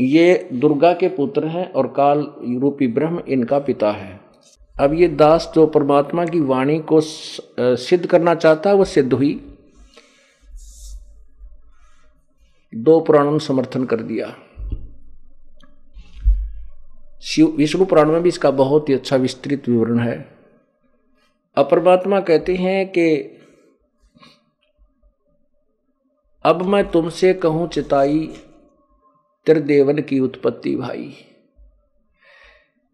[0.00, 2.20] ये दुर्गा के पुत्र हैं और काल
[2.60, 4.20] रूपी ब्रह्म इनका पिता है।
[4.80, 9.34] अब ये दास जो परमात्मा की वाणी को सिद्ध करना चाहता है, वो सिद्ध हुई।
[12.74, 14.34] दो पुराणों ने समर्थन कर दिया।
[17.22, 20.16] शिव, विष्णु पुराण में भी इसका बहुत ही अच्छा विस्तृत विवरण है।
[21.56, 23.16] अब परमात्मा कहते हैं कि,
[26.44, 28.28] अब मैं तुमसे कहूँ चिताई
[29.46, 31.12] त्रिदेवन की उत्पत्ति भाई।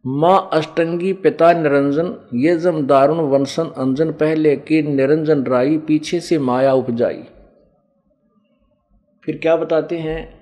[0.07, 6.39] माँ अष्टंगी पिता निरंजन, ये जम दारुण वंशन अंजन पहले की निरंजन राई पीछे से
[6.39, 7.23] माया उपजाई।
[9.25, 10.41] फिर क्या बताते हैं?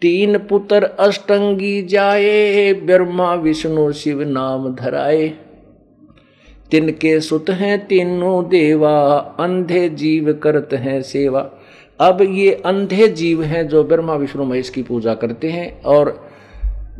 [0.00, 5.28] तीन पुत्र अष्टंगी जाए, ब्रह्मा, विष्णु, शिव नाम धराए।
[6.70, 11.50] तिनके सुत हैं तीनों देवा, अंधे जीव करत हैं सेवा।
[12.04, 16.30] अब ये अंधे जीव हैं जो ब्रह्मा, विष्णु, महेश की पूजा करते हैं और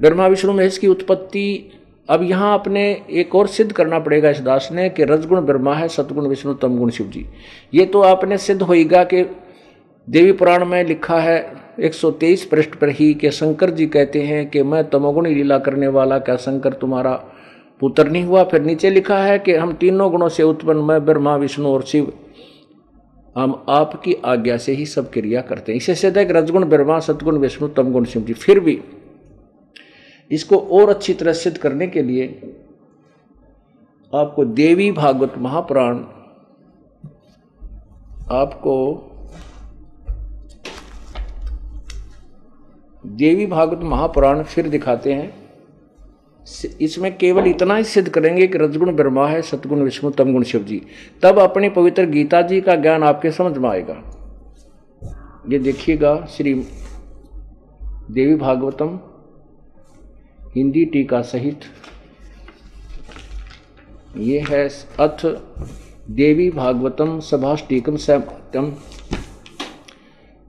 [0.00, 1.70] ब्रह्मा, विष्णु, महेश की उत्पत्ति
[2.08, 5.88] अब यहाँ अपने एक और सिद्ध करना पड़ेगा इस दास ने कि रजगुण ब्रह्मा है
[5.88, 7.26] सतगुण विष्णु, तमगुण, शिव जी।
[7.74, 9.22] ये तो आपने सिद्ध होगा कि
[10.10, 14.62] देवी पुराण में लिखा है 123 पृष्ठ पर ही कि शंकर जी कहते हैं कि
[14.62, 17.14] मैं तमोगुण लीला करने वाला, क्या शंकर तुम्हारा
[17.80, 18.44] पुत्र नहीं हुआ?
[18.44, 22.12] फिर नीचे लिखा है कि हम तीनों गुणों से उत्पन्न मैं, ब्रह्मा, विष्णु और शिव।
[23.36, 27.38] हम आपकी आज्ञा से ही सब क्रिया करते हैं। इसे सिद्ध है रजगुण ब्रह्मा सदगुण,
[27.38, 28.80] विष्णु, तमगुण, शिव जी, फिर भी
[30.30, 32.26] इसको और अच्छी तरह सिद्ध करने के लिए
[34.12, 35.98] आपको देवी भागवत महापुराण,
[38.32, 38.76] आपको
[43.04, 45.43] देवी भागवत महापुराण फिर दिखाते हैं।
[46.80, 50.80] इसमें केवल इतना ही सिद्ध करेंगे कि रजगुण ब्रह्मा है, सतगुण विष्णु, तमगुण शिव जी।
[51.22, 54.02] तब अपनी पवित्र गीता जी का ज्ञान आपके समझ में आएगा।
[55.48, 56.54] ये देखिएगा श्री
[58.10, 58.98] देवी भागवतम,
[60.56, 61.60] हिंदी टीका सहित।
[64.16, 64.68] ये है
[65.00, 65.26] अथ
[66.10, 68.22] देवी भागवतम सभाष टीकम सैम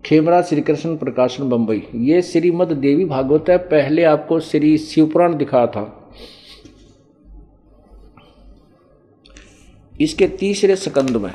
[0.05, 5.65] खेमरा श्री कृष्ण प्रकाशन बम्बई ये श्रीमद देवी भागवत है, पहले आपको श्री शिवपुराण दिखा
[5.67, 6.11] था।
[10.01, 11.31] इसके तीसरे सकंद में।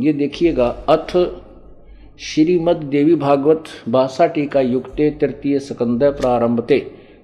[0.00, 1.16] ये देखिएगा, अथ
[2.20, 6.78] श्रीमद देवी भागवत भाषा टीका युक्ते तृतीय सकंद प्रारंभते।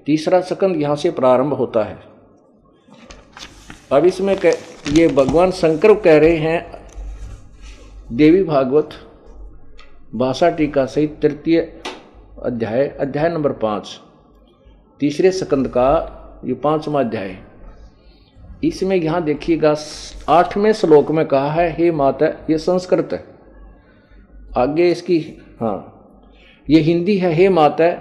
[0.07, 2.12] तीसरा सकंद यहाँ से प्रारंभ होता है।
[3.93, 4.53] अब इसमें कह,
[4.89, 6.83] ये भगवान शंकर कह रहे हैं,
[8.13, 8.91] देवी भागवत,
[10.15, 11.61] भाषा टीका सहित तृतीय
[12.43, 13.89] अध्याय अध्याय नंबर पाँच,
[15.01, 17.37] तीसरे सकंद का ये पांचवा अध्याय।
[18.65, 19.75] इसमें यहाँ देखिएगा,
[20.29, 23.25] आठवें श्लोक में कहा है, हे माता, ये संस्कृत है।
[24.57, 25.19] आगे इसकी
[25.61, 25.79] हाँ
[26.67, 27.93] ये हिंदी है, हे माता,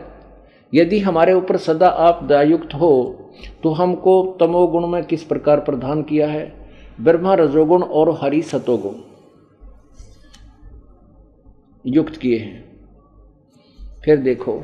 [0.74, 3.18] यदि हमारे ऊपर सदा आप दयायुक्त हो
[3.64, 6.70] तो हमको तमोगुण में किस प्रकार प्रदान किया है?
[7.02, 8.94] ब्रह्मा रजोगुण और हरि सतोगुण
[11.86, 12.72] युक्त किए हैं।
[14.06, 14.64] फिर देखो,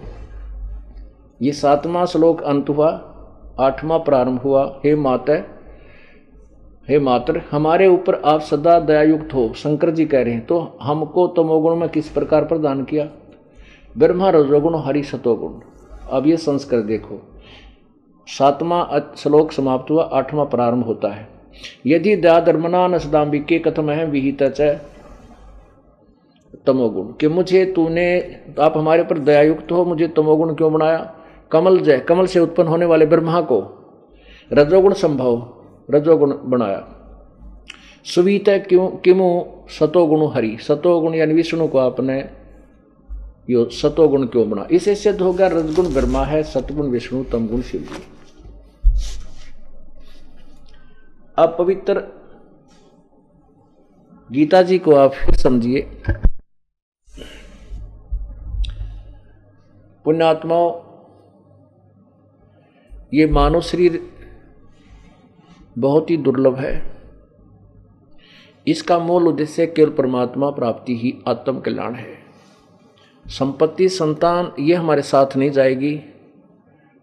[1.41, 2.89] ये सातवां श्लोक अंत हुआ,
[3.59, 5.33] आठवां प्रारंभ हुआ। हे माता,
[6.89, 11.27] हे मात्र, हमारे ऊपर आप सदा दयायुक्त हो, शंकर जी कह रहे हैं तो हमको
[11.27, 13.09] तमोगुण में किस प्रकार प्रदान किया?
[13.97, 15.59] ब्रह्मा रजोगुण, हरि सतोगुण।
[16.09, 17.36] अब ये संस्कर देखो।
[18.27, 21.27] सातवां श्लोक समाप्त हुआ, आठवां प्रारंभ होता है।
[21.85, 24.43] यदि दयाधर्मना नसदाम्बिके कथम है विहित
[26.67, 31.15] तमोगुण। कि मुझे तूने, आप हमारे पर दयायुक्त हो, मुझे तमोगुण क्यों बनाया?
[31.51, 33.73] कमल जय, कमल से उत्पन्न होने वाले ब्रह्मा को।
[34.53, 35.53] रजोगुण संभव,
[35.91, 36.87] रजोगुण बनाया।
[38.05, 42.29] सुवीत क्यों, किमु सतोगुण हरि। सतोगुण यानी विष्णु को आपने
[43.49, 44.67] यो सतोगुण क्यों बना?
[44.71, 48.16] इसे सिद्ध हो गया, रजगुण ब्रह्मा है, सतगुण विष्णु, तमगुण शिव जी।
[51.39, 52.03] अब पवित्र
[54.31, 56.03] गीता जी को आप फिर समझिए।
[60.05, 60.81] पुण्यात्माओं,
[63.13, 64.01] ये मानव शरीर
[65.77, 66.95] बहुत ही दुर्लभ है।
[68.67, 72.17] इसका मूल उद्देश्य केवल परमात्मा प्राप्ति ही आत्म कल्याण है।
[73.27, 76.01] संपत्ति, संतान ये हमारे साथ नहीं जाएगी।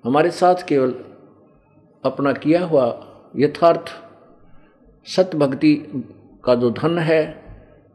[0.05, 1.05] हमारे साथ केवल
[2.05, 3.07] अपना किया हुआ
[3.37, 4.04] यथार्थ
[5.07, 5.75] सत भक्ति
[6.45, 7.45] का जो धन है,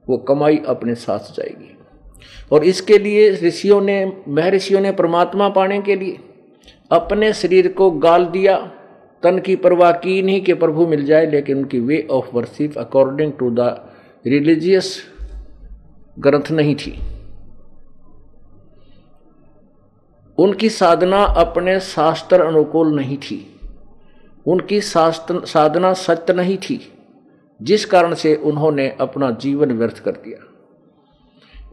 [0.09, 1.77] वो कमाई अपने साथ जाएगी।
[2.51, 6.19] और इसके लिए ऋषियों ने, महर्षियों ने परमात्मा पाने के लिए
[6.91, 8.71] अपने शरीर को गाल दिया।
[9.23, 13.33] तन की परवाह की नहीं कि प्रभु मिल जाए, लेकिन उनकी way of worship according
[13.39, 13.59] to the
[14.27, 15.03] religious
[16.19, 16.99] ग्रंथ नहीं थी।
[20.37, 23.59] उनकी साधना अपने शास्त्र अनुकूल नहीं थी।
[24.47, 26.93] उनकी शास्त्र, साधना सत्य नहीं थी।
[27.61, 30.45] जिस कारण से उन्होंने अपना जीवन व्यर्थ कर दिया।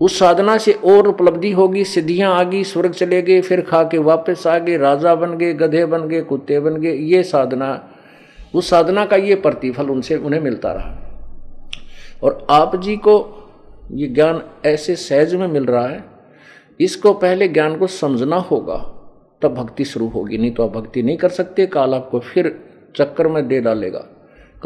[0.00, 3.98] उस साधना से और उपलब्धि होगी, सिद्धियाँ आ गई स्वर्ग चले गए, फिर खा के
[3.98, 7.88] वापस आ गए, राजा बन गए, गधे बन गए, कुत्ते बन गए। ये साधना,
[8.54, 10.98] उस साधना का ये प्रतिफल उनसे, उन्हें मिलता रहा।
[12.22, 13.32] और आप जी को
[13.92, 16.04] ये ज्ञान ऐसे सहज में मिल रहा है,
[16.80, 18.76] इसको पहले ज्ञान को समझना होगा,
[19.42, 22.60] तब भक्ति शुरू होगी, नहीं तो आप भक्ति नहीं कर सकते, काल आपको फिर
[22.96, 24.04] चक्कर में दे डालेगा।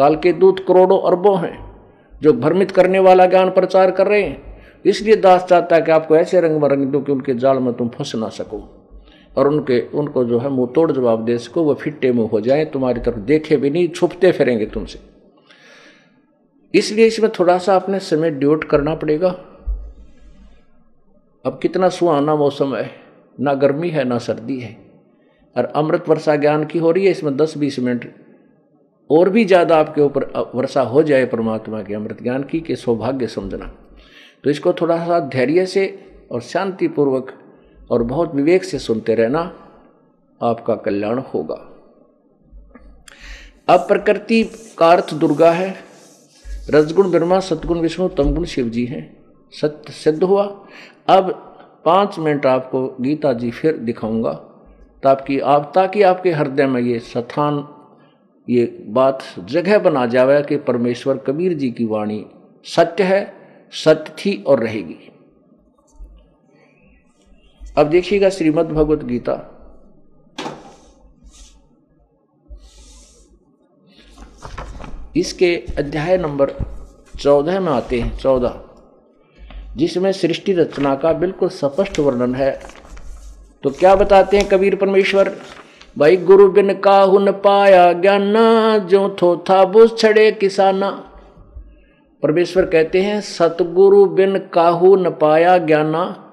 [0.01, 1.76] काल के दूत करोड़ों अरबों हैं,
[2.22, 6.16] जो भ्रमित करने वाला ज्ञान प्रचार कर रहे हैं। इसलिए दास चाहता है कि आपको
[6.16, 8.88] ऐसे रंग में रंग दो कि उनके जाल में तुम फंस ना सको।
[9.36, 12.64] और उनके, उनको जो है मुँह तोड़ जवाब दे सको, वो फिट्टे मुँह हो जाए,
[12.64, 14.98] तुम्हारी तरफ़ देखे भी नहीं, छुपते फिरेंगे तुमसे।
[16.74, 19.28] इसलिए इसमें थोड़ा सा अपने समय ड्यूट करना पड़ेगा।
[21.46, 22.90] अब कितना सुहाना मौसम है,
[23.40, 24.76] ना गर्मी है, ना सर्दी है।
[25.57, 28.14] और अमृत वर्षा ज्ञान की हो रही है, इसमें दस बीस मिनट
[29.11, 33.26] और भी ज़्यादा आपके ऊपर वर्षा हो जाए परमात्मा के अमृत ज्ञान की, कि सौभाग्य
[33.26, 33.70] समझना।
[34.44, 35.86] तो इसको थोड़ा सा धैर्य से
[36.32, 37.32] और शांतिपूर्वक
[37.90, 39.40] और बहुत विवेक से सुनते रहना
[40.40, 41.66] आपका कल्याण होगा।
[43.68, 44.42] अब प्रकृति
[44.78, 45.74] का अर्थ दुर्गा है।
[46.70, 49.02] रजगुण, ब्रह्मा सतगुण विष्णु, तमगुण शिव जी हैं।
[49.52, 50.44] सत्य सिद्ध हुआ।
[51.08, 51.30] अब
[51.84, 54.32] पाँच मिनट आपको गीता जी फिर दिखाऊँगा,
[55.02, 57.58] ताकि आप ताकि आपके हृदय में ये स्थान
[58.51, 62.24] ये बात जगह बना जावे कि परमेश्वर कबीर जी की वाणी
[62.64, 63.20] सत्य है
[63.72, 64.96] सत्य थी और रहेगी।
[67.78, 69.57] अब देखिएगा श्रीमद् भगवत गीता।
[75.16, 76.53] इसके अध्याय नंबर
[77.18, 78.61] चौदह में आते हैं, चौदह,
[79.76, 82.51] जिसमें सृष्टि रचना का बिल्कुल स्पष्ट वर्णन है।
[83.64, 85.36] तो क्या बताते हैं कबीर परमेश्वर?
[85.99, 91.07] भाई गुरु बिन काहू न पाया ज्ञाना जो थो था बुझ छड़े किसाना।
[92.22, 96.32] परमेश्वर कहते हैं, सतगुरु बिन काहू न पाया ज्ञाना,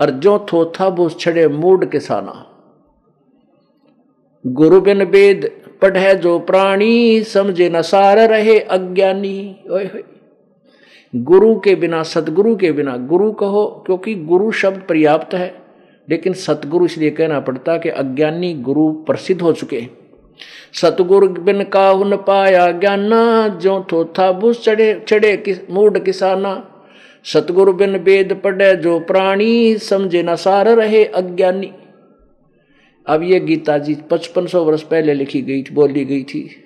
[0.00, 2.46] और जो थो था बुझ छड़े मूड किसाना।
[4.46, 10.04] गुरु बिन वेद पढ़े जो प्राणी, समझे न सार रहे अज्ञानी। ओए होए।
[11.16, 15.63] गुरु के बिना, सतगुरु के बिना गुरु कहो, क्योंकि गुरु शब्द पर्याप्त है।
[16.10, 19.90] लेकिन सतगुरु इसलिए कहना पड़ता कि अज्ञानी गुरु प्रसिद्ध हो चुके हैं।
[20.72, 26.70] सतगुरु बिन काहु न पाया ज्ञाना जो थो था बुझ चढ़े चढ़े किस मूड किसाना।
[27.24, 31.72] सतगुरु बिन वेद पढ़े, जो प्राणी समझे न सार रहे अज्ञानी।
[33.06, 36.60] अब ये गीता जी पचपन सौ वर्ष पहले लिखी गई, बोली गई थी।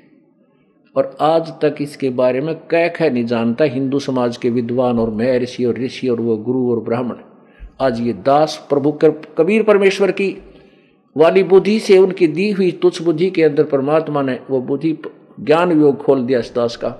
[0.97, 5.11] और आज तक इसके बारे में कह कह नहीं जानता, हिंदू समाज के विद्वान और
[5.11, 7.16] महर्षि और ऋषि और वो गुरु और ब्राह्मण।
[7.81, 8.91] आज ये दास प्रभु
[9.39, 10.26] कबीर परमेश्वर की
[11.16, 14.93] वाली बुद्धि से उनकी दी हुई तुच्छ बुद्धि के अंदर परमात्मा ने वो बुद्धि
[15.41, 16.95] ज्ञान योग खोल दिया इस दास का।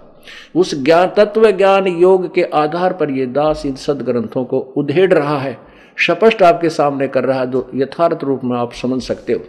[0.57, 5.39] उस ज्ञान तत्व ज्ञान योग के आधार पर यह दास इन सदग्रंथों को उधेड़ रहा
[5.39, 5.57] है
[5.99, 9.41] स्पष्ट आपके सामने कर रहा है, जो यथार्थ रूप में आप समझ सकते हो।